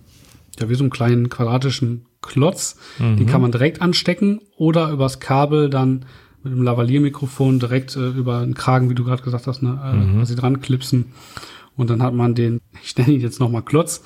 [0.60, 2.78] ja, wie so einen kleinen quadratischen Klotz.
[3.00, 3.18] Mhm.
[3.18, 6.06] Den kann man direkt anstecken oder übers Kabel dann
[6.44, 9.96] mit einem Lavalier-Mikrofon direkt äh, über den Kragen, wie du gerade gesagt hast, ne, äh,
[9.96, 10.18] mhm.
[10.18, 11.14] quasi dran klipsen.
[11.76, 14.04] Und dann hat man den, ich nenne ihn jetzt nochmal Klotz,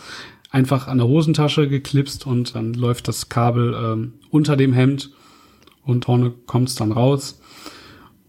[0.52, 5.12] einfach an der Hosentasche geklipst und dann läuft das Kabel ähm, unter dem Hemd
[5.84, 7.42] und vorne kommt es dann raus.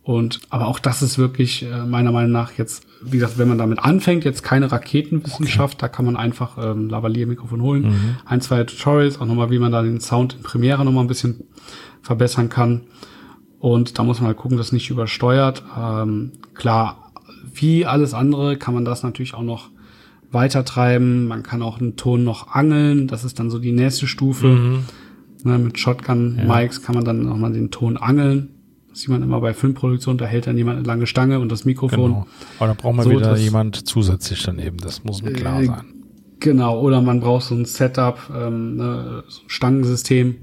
[0.06, 3.58] Und aber auch das ist wirklich äh, meiner Meinung nach jetzt, wie gesagt, wenn man
[3.58, 5.80] damit anfängt, jetzt keine Raketenwissenschaft, okay.
[5.80, 7.82] da kann man einfach ähm, Lavalier-Mikrofon holen.
[7.82, 8.16] Mhm.
[8.24, 11.42] Ein, zwei Tutorials, auch nochmal, wie man da den Sound in Premiere nochmal ein bisschen
[12.02, 12.82] verbessern kann.
[13.58, 15.64] Und da muss man halt gucken, dass nicht übersteuert.
[15.76, 17.10] Ähm, klar,
[17.52, 19.70] wie alles andere kann man das natürlich auch noch
[20.30, 21.26] weiter treiben.
[21.26, 23.08] Man kann auch einen Ton noch angeln.
[23.08, 24.46] Das ist dann so die nächste Stufe.
[24.46, 24.78] Mhm.
[25.42, 26.82] Ne, mit Shotgun-Mics ja.
[26.84, 28.55] kann man dann nochmal den Ton angeln
[28.96, 32.12] sieht man immer bei Filmproduktionen, da hält dann jemand eine lange Stange und das Mikrofon.
[32.12, 32.26] Genau.
[32.58, 35.84] Aber da braucht man so, wieder jemand zusätzlich daneben, das muss mir klar äh, sein.
[36.40, 40.36] Genau, oder man braucht so ein Setup, ähm, ne, so ein Stangensystem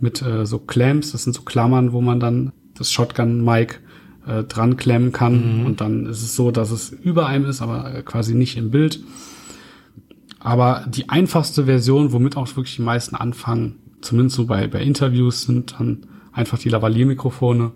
[0.00, 3.80] mit äh, so Clamps, das sind so Klammern, wo man dann das Shotgun-Mic
[4.26, 5.66] äh, dran klemmen kann mhm.
[5.66, 8.70] und dann ist es so, dass es über einem ist, aber äh, quasi nicht im
[8.70, 9.00] Bild.
[10.40, 15.42] Aber die einfachste Version, womit auch wirklich die meisten anfangen, zumindest so bei, bei Interviews,
[15.42, 16.06] sind dann
[16.38, 17.72] einfach die Lavalier-Mikrofone.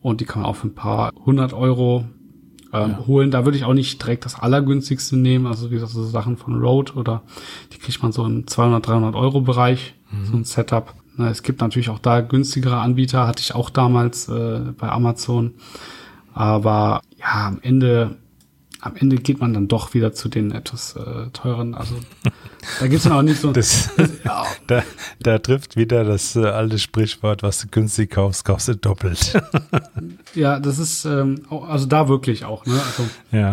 [0.00, 2.04] Und die kann man auch für ein paar hundert Euro
[2.72, 3.06] ähm, ja.
[3.06, 3.30] holen.
[3.30, 5.46] Da würde ich auch nicht direkt das allergünstigste nehmen.
[5.46, 7.22] Also wie gesagt, so Sachen von Rode oder
[7.72, 10.24] die kriegt man so im 200, 300 Euro Bereich, mhm.
[10.24, 10.94] so ein Setup.
[11.16, 15.54] Na, es gibt natürlich auch da günstigere Anbieter, hatte ich auch damals äh, bei Amazon.
[16.32, 18.16] Aber ja, am Ende
[18.86, 21.74] am Ende geht man dann doch wieder zu den etwas äh, teuren.
[21.74, 21.96] Also
[22.80, 23.52] da gibt's dann auch nicht so.
[23.52, 23.90] Das,
[24.24, 24.44] ja.
[24.66, 24.82] da,
[25.20, 29.40] da trifft wieder das äh, alte Sprichwort, was du günstig kaufst, kaufst du doppelt.
[30.34, 32.66] ja, das ist ähm, also da wirklich auch.
[32.66, 32.74] Ne?
[32.74, 33.52] Also, ja.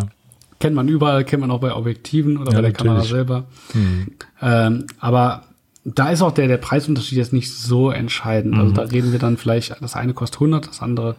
[0.59, 2.87] Kennt man überall, kennt man auch bei Objektiven oder ja, bei der natürlich.
[2.87, 3.45] Kamera selber.
[3.73, 4.07] Hm.
[4.41, 5.43] Ähm, aber
[5.85, 8.55] da ist auch der, der Preisunterschied jetzt nicht so entscheidend.
[8.55, 8.75] Also mhm.
[8.75, 11.15] da reden wir dann vielleicht, das eine kostet 100, das andere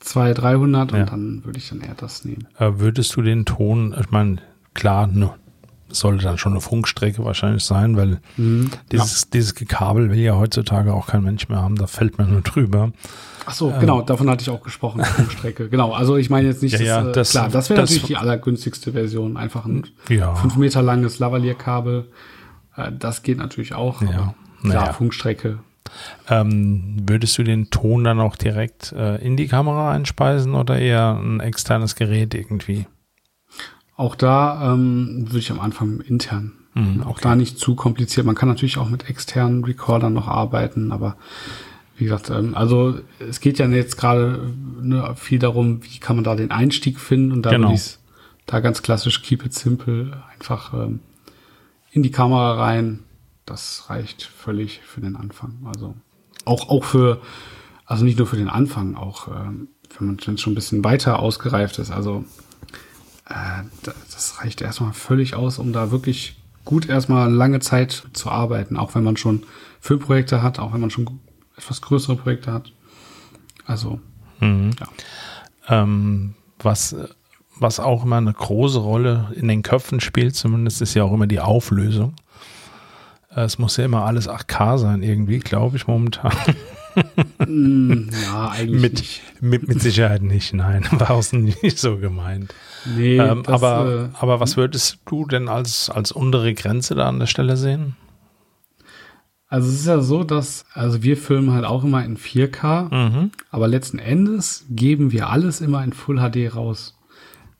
[0.00, 0.98] 200, 300 ja.
[0.98, 2.48] und dann würde ich dann eher das nehmen.
[2.58, 4.38] Äh, würdest du den Ton, ich meine,
[4.74, 5.30] klar, ne,
[5.92, 9.28] sollte dann schon eine Funkstrecke wahrscheinlich sein, weil mhm, dieses, ja.
[9.34, 12.92] dieses Gekabel will ja heutzutage auch kein Mensch mehr haben, da fällt man nur drüber.
[13.46, 15.68] Ach so, ähm, genau, davon hatte ich auch gesprochen, Funkstrecke.
[15.68, 18.16] genau, also ich meine jetzt nicht, ja, ja, das, das, klar, das wäre natürlich die
[18.16, 20.34] allergünstigste Version, einfach ein ja.
[20.34, 22.08] fünf Meter langes Lavalier-Kabel,
[22.76, 24.34] äh, das geht natürlich auch, ja.
[24.62, 25.60] aber klar, Funkstrecke
[26.28, 31.18] ähm, würdest du den Ton dann auch direkt äh, in die Kamera einspeisen oder eher
[31.20, 32.86] ein externes Gerät irgendwie?
[34.00, 36.52] Auch da ähm, würde ich am Anfang intern.
[36.72, 37.10] Mhm, okay.
[37.10, 38.24] Auch da nicht zu kompliziert.
[38.24, 41.18] Man kann natürlich auch mit externen Recordern noch arbeiten, aber
[41.98, 46.24] wie gesagt, ähm, also es geht ja jetzt gerade ne, viel darum, wie kann man
[46.24, 47.68] da den Einstieg finden und da genau.
[47.68, 47.98] würde ich
[48.46, 51.00] da ganz klassisch keep it simple einfach ähm,
[51.90, 53.00] in die Kamera rein,
[53.44, 55.58] das reicht völlig für den Anfang.
[55.66, 55.94] Also
[56.46, 57.20] auch, auch für,
[57.84, 61.78] also nicht nur für den Anfang, auch ähm, wenn man schon ein bisschen weiter ausgereift
[61.78, 61.90] ist.
[61.90, 62.24] Also
[63.82, 68.94] das reicht erstmal völlig aus, um da wirklich gut erstmal lange Zeit zu arbeiten, auch
[68.94, 69.44] wenn man schon
[69.80, 71.20] Filmprojekte hat, auch wenn man schon
[71.56, 72.72] etwas größere Projekte hat.
[73.66, 74.00] Also,
[74.40, 74.72] mhm.
[74.78, 75.82] ja.
[75.82, 76.96] Ähm, was,
[77.58, 81.26] was auch immer eine große Rolle in den Köpfen spielt, zumindest ist ja auch immer
[81.26, 82.14] die Auflösung.
[83.34, 86.32] Es muss ja immer alles 8K sein, irgendwie, glaube ich, momentan.
[87.46, 89.22] Mm, ja, eigentlich mit, nicht.
[89.40, 90.86] Mit, mit Sicherheit nicht, nein.
[90.92, 92.54] War auch nicht so gemeint.
[92.96, 97.08] Nee, ähm, das, aber, äh, aber was würdest du denn als, als untere Grenze da
[97.08, 97.96] an der Stelle sehen?
[99.48, 103.30] Also es ist ja so, dass, also wir filmen halt auch immer in 4K, mhm.
[103.50, 106.96] aber letzten Endes geben wir alles immer in Full HD raus.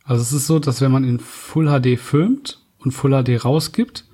[0.05, 4.05] Also es ist so, dass wenn man in Full HD filmt und Full HD rausgibt,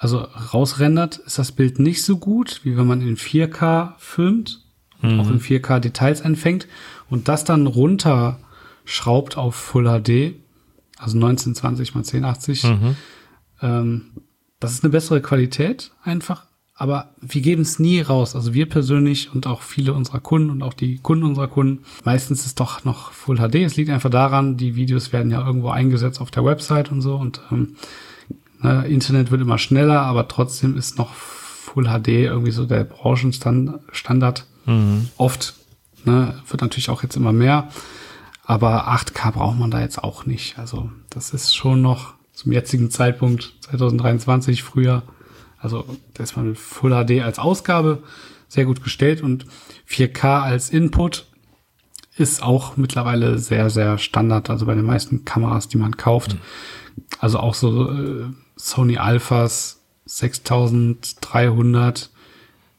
[0.00, 4.64] also rausrendert, ist das Bild nicht so gut, wie wenn man in 4K filmt,
[5.02, 5.20] mhm.
[5.20, 6.66] auch in 4K Details einfängt
[7.10, 10.36] und das dann runterschraubt auf Full HD,
[10.96, 12.64] also 1920 x 1080.
[12.64, 12.96] Mhm.
[13.60, 14.02] Ähm,
[14.58, 18.34] das ist eine bessere Qualität einfach, aber wir geben es nie raus.
[18.34, 21.84] Also wir persönlich und auch viele unserer Kunden und auch die Kunden unserer Kunden.
[22.04, 23.56] Meistens ist doch noch Full HD.
[23.56, 27.16] Es liegt einfach daran, die Videos werden ja irgendwo eingesetzt auf der Website und so
[27.16, 27.76] und ähm,
[28.62, 34.46] Ne, Internet wird immer schneller, aber trotzdem ist noch Full HD irgendwie so der Branchenstandard.
[34.66, 35.08] Mhm.
[35.16, 35.54] Oft.
[36.04, 37.68] Ne, wird natürlich auch jetzt immer mehr.
[38.44, 40.58] Aber 8K braucht man da jetzt auch nicht.
[40.58, 45.02] Also das ist schon noch zum jetzigen Zeitpunkt 2023 früher.
[45.58, 45.84] Also
[46.14, 48.02] da ist man mit Full HD als Ausgabe
[48.48, 49.46] sehr gut gestellt und
[49.88, 51.26] 4K als Input
[52.16, 54.50] ist auch mittlerweile sehr, sehr Standard.
[54.50, 56.34] Also bei den meisten Kameras, die man kauft.
[56.34, 56.40] Mhm.
[57.18, 58.24] Also auch so äh,
[58.66, 62.10] Sony Alphas 6300,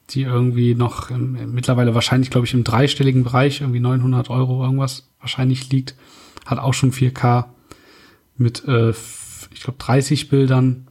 [0.09, 5.07] die irgendwie noch im, mittlerweile wahrscheinlich, glaube ich, im dreistelligen Bereich, irgendwie 900 Euro irgendwas
[5.19, 5.95] wahrscheinlich liegt.
[6.45, 7.45] Hat auch schon 4K
[8.35, 10.87] mit, äh, ich glaube, 30 Bildern.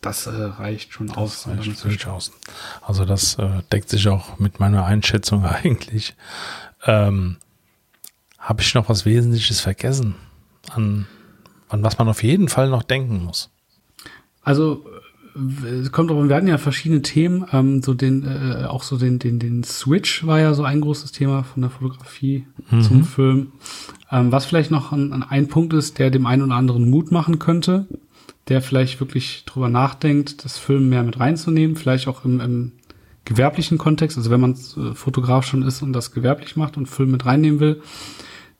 [0.00, 1.46] Das äh, reicht schon Das aus.
[1.46, 2.32] Reicht ist durchaus.
[2.80, 6.14] Also das äh, deckt sich auch mit meiner Einschätzung eigentlich.
[6.84, 7.36] Ähm,
[8.38, 10.14] Habe ich noch was Wesentliches vergessen,
[10.70, 11.06] an,
[11.68, 13.50] an was man auf jeden Fall noch denken muss?
[14.42, 14.84] Also
[15.36, 18.82] äh, es kommt drauf, an, wir hatten ja verschiedene Themen, ähm, so den, äh, auch
[18.82, 22.46] so den, den, den Switch war ja so ein großes Thema von der Fotografie
[22.82, 23.52] zum Film.
[24.10, 27.10] Ähm, was vielleicht noch ein, ein- ein Punkt ist, der dem einen oder anderen Mut
[27.12, 27.86] machen könnte,
[28.48, 32.72] der vielleicht wirklich drüber nachdenkt, das Film mehr mit reinzunehmen, vielleicht auch im, im
[33.24, 37.10] gewerblichen Kontext, also wenn man äh, Fotograf schon ist und das gewerblich macht und Film
[37.12, 37.80] mit reinnehmen will.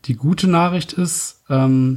[0.04, 1.96] Die gute Nachricht ist, ähm,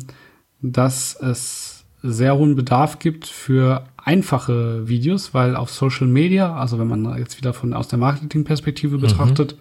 [0.62, 1.74] dass es
[2.06, 7.38] sehr hohen Bedarf gibt für einfache Videos, weil auf Social Media, also wenn man jetzt
[7.38, 9.58] wieder von aus der Marketingperspektive betrachtet,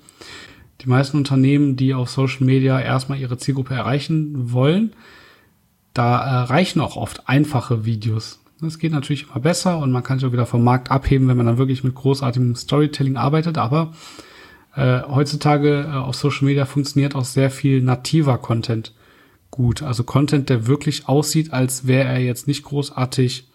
[0.83, 4.93] die meisten Unternehmen, die auf Social Media erstmal ihre Zielgruppe erreichen wollen,
[5.95, 8.41] da reichen auch oft einfache Videos.
[8.61, 11.37] Das geht natürlich immer besser und man kann sich auch wieder vom Markt abheben, wenn
[11.37, 13.93] man dann wirklich mit großartigem Storytelling arbeitet, aber
[14.77, 18.93] äh, heutzutage äh, auf Social Media funktioniert auch sehr viel nativer Content
[19.55, 19.83] gut.
[19.85, 23.47] Also Content, der wirklich aussieht, als wäre er jetzt nicht großartig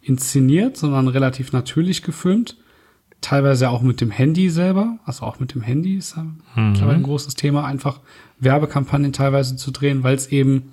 [0.00, 2.56] inszeniert, sondern relativ natürlich gefilmt.
[3.20, 6.16] Teilweise auch mit dem Handy selber, also auch mit dem Handy ist
[6.56, 8.00] mittlerweile ein großes Thema, einfach
[8.40, 10.72] Werbekampagnen teilweise zu drehen, weil es eben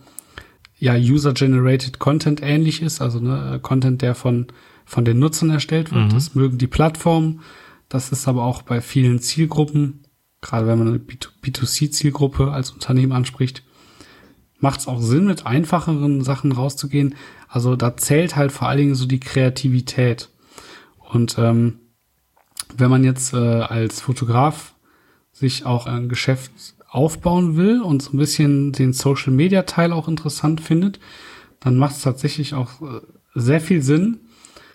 [0.78, 4.48] ja User-Generated Content ähnlich ist, also ne, Content, der von,
[4.86, 6.14] von den Nutzern erstellt wird.
[6.14, 7.42] Das mögen die Plattformen.
[7.90, 10.06] Das ist aber auch bei vielen Zielgruppen,
[10.40, 13.64] gerade wenn man eine B2C-Zielgruppe als Unternehmen anspricht,
[14.60, 17.16] macht es auch Sinn, mit einfacheren Sachen rauszugehen.
[17.48, 20.30] Also da zählt halt vor allen Dingen so die Kreativität.
[21.12, 21.80] Und ähm,
[22.78, 24.76] wenn man jetzt äh, als Fotograf
[25.32, 26.52] sich auch ein Geschäft
[26.90, 31.00] aufbauen will und so ein bisschen den Social Media Teil auch interessant findet,
[31.60, 33.02] dann macht es tatsächlich auch äh,
[33.36, 34.22] sehr viel Sinn,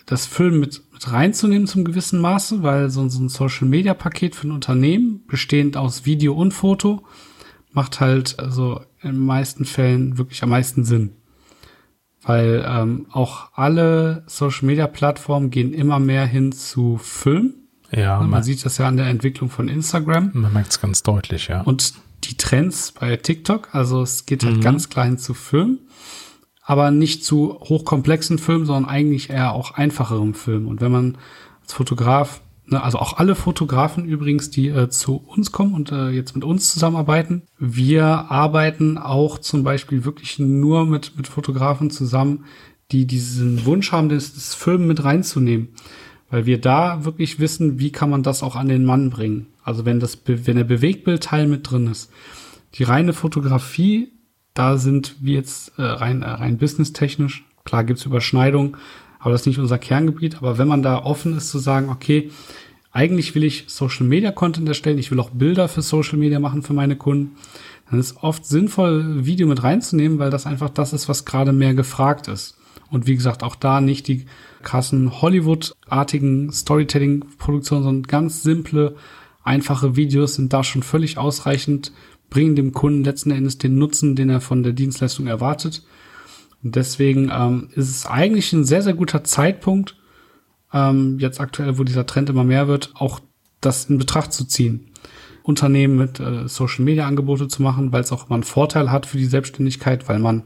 [0.07, 4.35] das Film mit, mit reinzunehmen zum gewissen Maße, weil so, so ein Social Media Paket
[4.35, 7.05] für ein Unternehmen, bestehend aus Video und Foto,
[7.75, 11.17] macht halt also in den meisten Fällen wirklich am meisten Sinn.
[12.23, 17.55] Weil ähm, auch alle Social Media Plattformen gehen immer mehr hin zu Film.
[17.91, 20.31] Ja, Man man, sieht das ja an der Entwicklung von Instagram.
[20.33, 21.61] man merkt es ganz deutlich, ja.
[21.61, 21.95] Und
[22.25, 25.81] die Trends bei TikTok, also es geht halt ganz klar hin zu Film,
[26.63, 30.67] aber nicht zu hochkomplexen Filmen, sondern eigentlich eher auch einfacherem Film.
[30.67, 31.19] Und wenn man
[31.63, 36.35] als Fotograf, also auch alle Fotografen übrigens, die äh, zu uns kommen und äh, jetzt
[36.35, 42.45] mit uns zusammenarbeiten, wir arbeiten auch zum Beispiel wirklich nur mit, mit Fotografen zusammen,
[42.91, 45.69] die diesen Wunsch haben, das, das Film mit reinzunehmen
[46.35, 49.47] weil wir da wirklich wissen, wie kann man das auch an den Mann bringen.
[49.63, 52.11] Also wenn das, wenn der Bewegbildteil mit drin ist.
[52.75, 54.11] Die reine Fotografie,
[54.53, 57.45] da sind wir jetzt äh, rein, äh, rein businesstechnisch.
[57.65, 58.77] Klar gibt's Überschneidungen,
[59.25, 60.37] aber das ist nicht unser Kerngebiet.
[60.37, 62.31] Aber wenn man da offen ist zu sagen, okay,
[62.93, 66.63] eigentlich will ich Social Media Content erstellen, ich will auch Bilder für Social Media machen
[66.63, 67.37] für meine Kunden,
[67.91, 71.73] dann ist oft sinnvoll, Video mit reinzunehmen, weil das einfach das ist, was gerade mehr
[71.73, 72.59] gefragt ist.
[72.91, 74.27] Und wie gesagt, auch da nicht die
[74.63, 78.95] krassen Hollywood-artigen Storytelling-Produktionen, sondern ganz simple,
[79.43, 81.93] einfache Videos sind da schon völlig ausreichend,
[82.29, 85.83] bringen dem Kunden letzten Endes den Nutzen, den er von der Dienstleistung erwartet.
[86.65, 89.97] Und deswegen ähm, ist es eigentlich ein sehr, sehr guter Zeitpunkt,
[90.73, 93.21] ähm, jetzt aktuell, wo dieser Trend immer mehr wird, auch
[93.61, 94.91] das in Betracht zu ziehen.
[95.43, 99.05] Unternehmen mit äh, Social Media Angebote zu machen, weil es auch immer einen Vorteil hat
[99.05, 100.45] für die Selbstständigkeit, weil man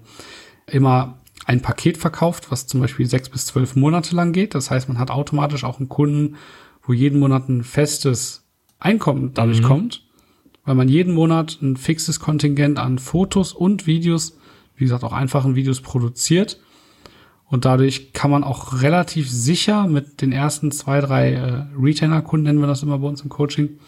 [0.67, 4.55] immer ein Paket verkauft, was zum Beispiel sechs bis zwölf Monate lang geht.
[4.55, 6.37] Das heißt, man hat automatisch auch einen Kunden,
[6.83, 8.45] wo jeden Monat ein festes
[8.81, 10.05] Einkommen dadurch kommt,
[10.65, 14.38] weil man jeden Monat ein fixes Kontingent an Fotos und Videos,
[14.79, 16.61] wie gesagt, auch einfachen Videos produziert.
[17.51, 22.61] Und dadurch kann man auch relativ sicher mit den ersten zwei, drei äh, Retainer-Kunden, nennen
[22.61, 23.79] wir das immer bei uns im Coaching,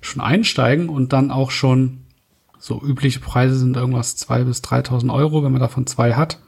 [0.00, 2.00] schon einsteigen und dann auch schon
[2.58, 5.42] so übliche Preise sind irgendwas zwei bis 3.000 Euro.
[5.42, 6.40] Wenn man davon zwei hat,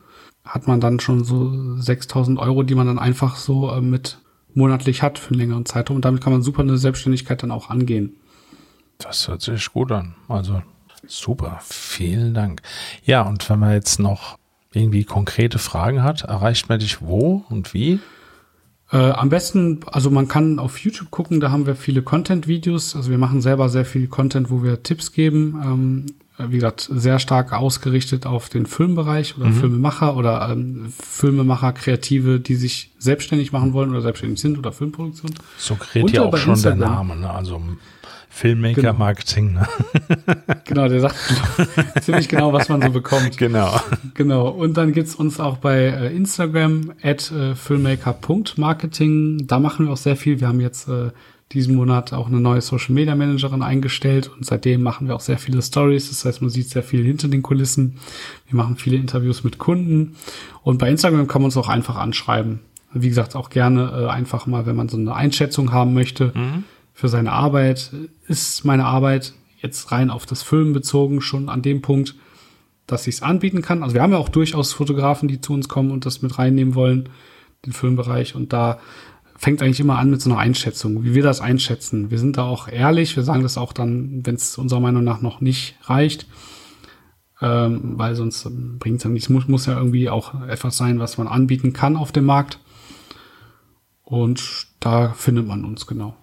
[0.44, 4.18] hat man dann schon so 6.000 Euro, die man dann einfach so äh, mit
[4.54, 5.96] monatlich hat für einen längeren Zeitraum.
[5.96, 8.16] Und damit kann man super eine Selbstständigkeit dann auch angehen.
[8.98, 10.14] Das hört sich gut an.
[10.28, 10.62] Also
[11.06, 12.62] super, vielen Dank.
[13.04, 14.38] Ja, und wenn man jetzt noch
[14.72, 18.00] irgendwie konkrete Fragen hat, erreicht man dich wo und wie?
[18.90, 22.94] Äh, am besten, also man kann auf YouTube gucken, da haben wir viele Content-Videos.
[22.94, 25.60] Also wir machen selber sehr viel Content, wo wir Tipps geben.
[25.64, 26.06] Ähm,
[26.38, 29.54] wie gesagt, sehr stark ausgerichtet auf den Filmbereich oder mhm.
[29.54, 35.32] Filmemacher oder ähm, Filmemacher, Kreative, die sich selbstständig machen wollen oder selbstständig sind oder Filmproduktion.
[35.58, 36.78] So gerät ja auch schon Instagram.
[36.78, 37.30] der Name, ne?
[37.30, 37.62] also
[38.32, 39.52] Filmmaker-Marketing.
[39.52, 39.68] Ne?
[40.64, 41.16] genau, der sagt
[42.00, 43.36] ziemlich genau, was man so bekommt.
[43.36, 43.78] Genau.
[44.14, 44.48] Genau.
[44.48, 49.46] Und dann gibt's uns auch bei äh, Instagram at äh, filmmaker.marketing.
[49.46, 50.40] Da machen wir auch sehr viel.
[50.40, 51.10] Wir haben jetzt äh,
[51.52, 55.38] diesen Monat auch eine neue Social Media Managerin eingestellt und seitdem machen wir auch sehr
[55.38, 56.08] viele Stories.
[56.08, 57.98] Das heißt, man sieht sehr viel hinter den Kulissen.
[58.48, 60.16] Wir machen viele Interviews mit Kunden
[60.62, 62.60] und bei Instagram kann man uns auch einfach anschreiben.
[62.94, 66.64] Wie gesagt, auch gerne äh, einfach mal, wenn man so eine Einschätzung haben möchte mhm.
[66.92, 67.90] Für seine Arbeit.
[68.28, 72.14] Ist meine Arbeit jetzt rein auf das Filmen bezogen schon an dem Punkt,
[72.86, 73.82] dass ich es anbieten kann?
[73.82, 76.74] Also wir haben ja auch durchaus Fotografen, die zu uns kommen und das mit reinnehmen
[76.74, 77.08] wollen,
[77.64, 78.34] den Filmbereich.
[78.34, 78.78] Und da
[79.36, 82.10] fängt eigentlich immer an mit so einer Einschätzung, wie wir das einschätzen.
[82.10, 85.20] Wir sind da auch ehrlich, wir sagen das auch dann, wenn es unserer Meinung nach
[85.20, 86.26] noch nicht reicht,
[87.40, 89.28] ähm, weil sonst bringt es ja nichts.
[89.28, 92.60] Muss, muss ja irgendwie auch etwas sein, was man anbieten kann auf dem Markt.
[94.04, 96.14] Und da findet man uns genau.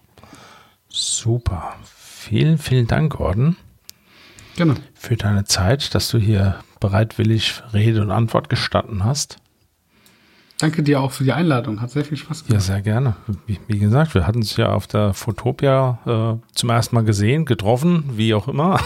[0.90, 1.74] Super.
[1.84, 3.56] Vielen, vielen Dank, Gordon.
[4.56, 4.74] Gerne.
[4.94, 9.38] Für deine Zeit, dass du hier bereitwillig Rede und Antwort gestatten hast.
[10.58, 11.80] Danke dir auch für die Einladung.
[11.80, 12.52] Hat sehr viel Spaß gemacht.
[12.52, 13.16] Ja, sehr gerne.
[13.46, 17.46] Wie, wie gesagt, wir hatten es ja auf der Fotopia äh, zum ersten Mal gesehen,
[17.46, 18.78] getroffen, wie auch immer.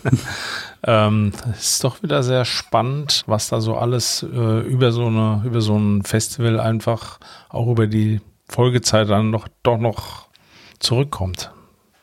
[0.84, 5.60] ähm, ist doch wieder sehr spannend, was da so alles äh, über so eine, über
[5.60, 7.18] so ein Festival einfach
[7.50, 10.25] auch über die Folgezeit dann noch doch noch
[10.78, 11.50] zurückkommt.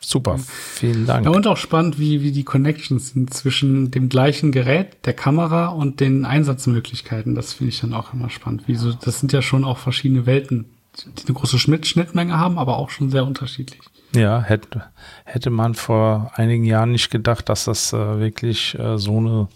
[0.00, 1.24] Super, vielen Dank.
[1.24, 5.68] Ja, und auch spannend, wie, wie die Connections sind zwischen dem gleichen Gerät, der Kamera
[5.68, 7.34] und den Einsatzmöglichkeiten.
[7.34, 8.68] Das finde ich dann auch immer spannend.
[8.68, 10.66] Wie so, das sind ja schon auch verschiedene Welten,
[11.04, 13.80] die eine große Schnittmenge haben, aber auch schon sehr unterschiedlich.
[14.14, 14.84] Ja, hätte,
[15.24, 19.48] hätte man vor einigen Jahren nicht gedacht, dass das äh, wirklich äh, so eine,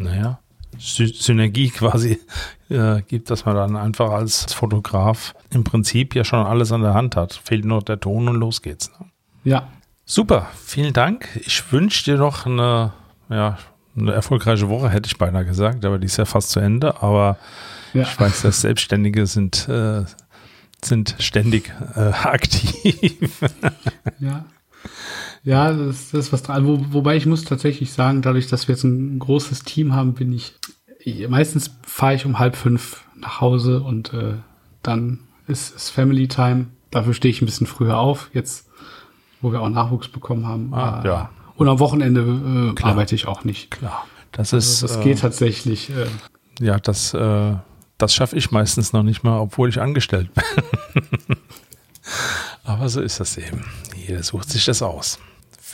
[0.00, 0.38] naja,
[0.78, 2.20] Sy Synergie quasi
[2.68, 6.94] äh, gibt, dass man dann einfach als Fotograf im Prinzip ja schon alles an der
[6.94, 7.40] Hand hat.
[7.44, 8.90] Fehlt nur der Ton und los geht's.
[8.98, 9.06] Ne?
[9.44, 9.68] Ja.
[10.06, 11.28] Super, vielen Dank.
[11.46, 12.92] Ich wünsche dir noch eine,
[13.30, 13.56] ja,
[13.96, 17.02] eine erfolgreiche Woche, hätte ich beinahe gesagt, aber die ist ja fast zu Ende.
[17.02, 17.38] Aber
[17.94, 18.02] ja.
[18.02, 20.04] ich weiß, dass Selbstständige sind, äh,
[20.84, 23.40] sind ständig äh, aktiv.
[24.18, 24.44] ja.
[25.44, 26.66] Ja, das, das ist was dran.
[26.66, 30.32] Wo, wobei ich muss tatsächlich sagen, dadurch, dass wir jetzt ein großes Team haben, bin
[30.32, 30.54] ich
[31.28, 34.34] meistens fahre ich um halb fünf nach Hause und äh,
[34.82, 36.66] dann ist es Family Time.
[36.90, 38.30] Dafür stehe ich ein bisschen früher auf.
[38.32, 38.66] Jetzt
[39.44, 40.72] wo wir auch Nachwuchs bekommen haben.
[40.74, 41.30] Ah, äh, ja.
[41.56, 43.70] Und am Wochenende äh, arbeite ich auch nicht.
[43.70, 44.06] Klar.
[44.32, 44.82] Das ist.
[44.82, 45.90] Also das geht äh, tatsächlich.
[45.90, 46.06] Äh,
[46.64, 47.54] ja, das, äh,
[47.98, 50.30] das schaffe ich meistens noch nicht mal, obwohl ich angestellt
[50.94, 51.36] bin.
[52.64, 53.64] Aber so ist das eben.
[53.94, 55.18] Jeder sucht sich das aus.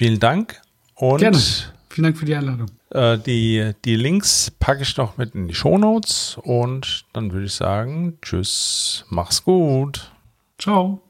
[0.01, 0.63] Vielen Dank
[0.95, 1.37] und Gerne.
[1.91, 2.71] Vielen Dank für die Einladung.
[2.89, 7.53] Äh, die, die Links packe ich noch mit in die Shownotes und dann würde ich
[7.53, 10.11] sagen, tschüss, mach's gut.
[10.59, 11.03] Ciao.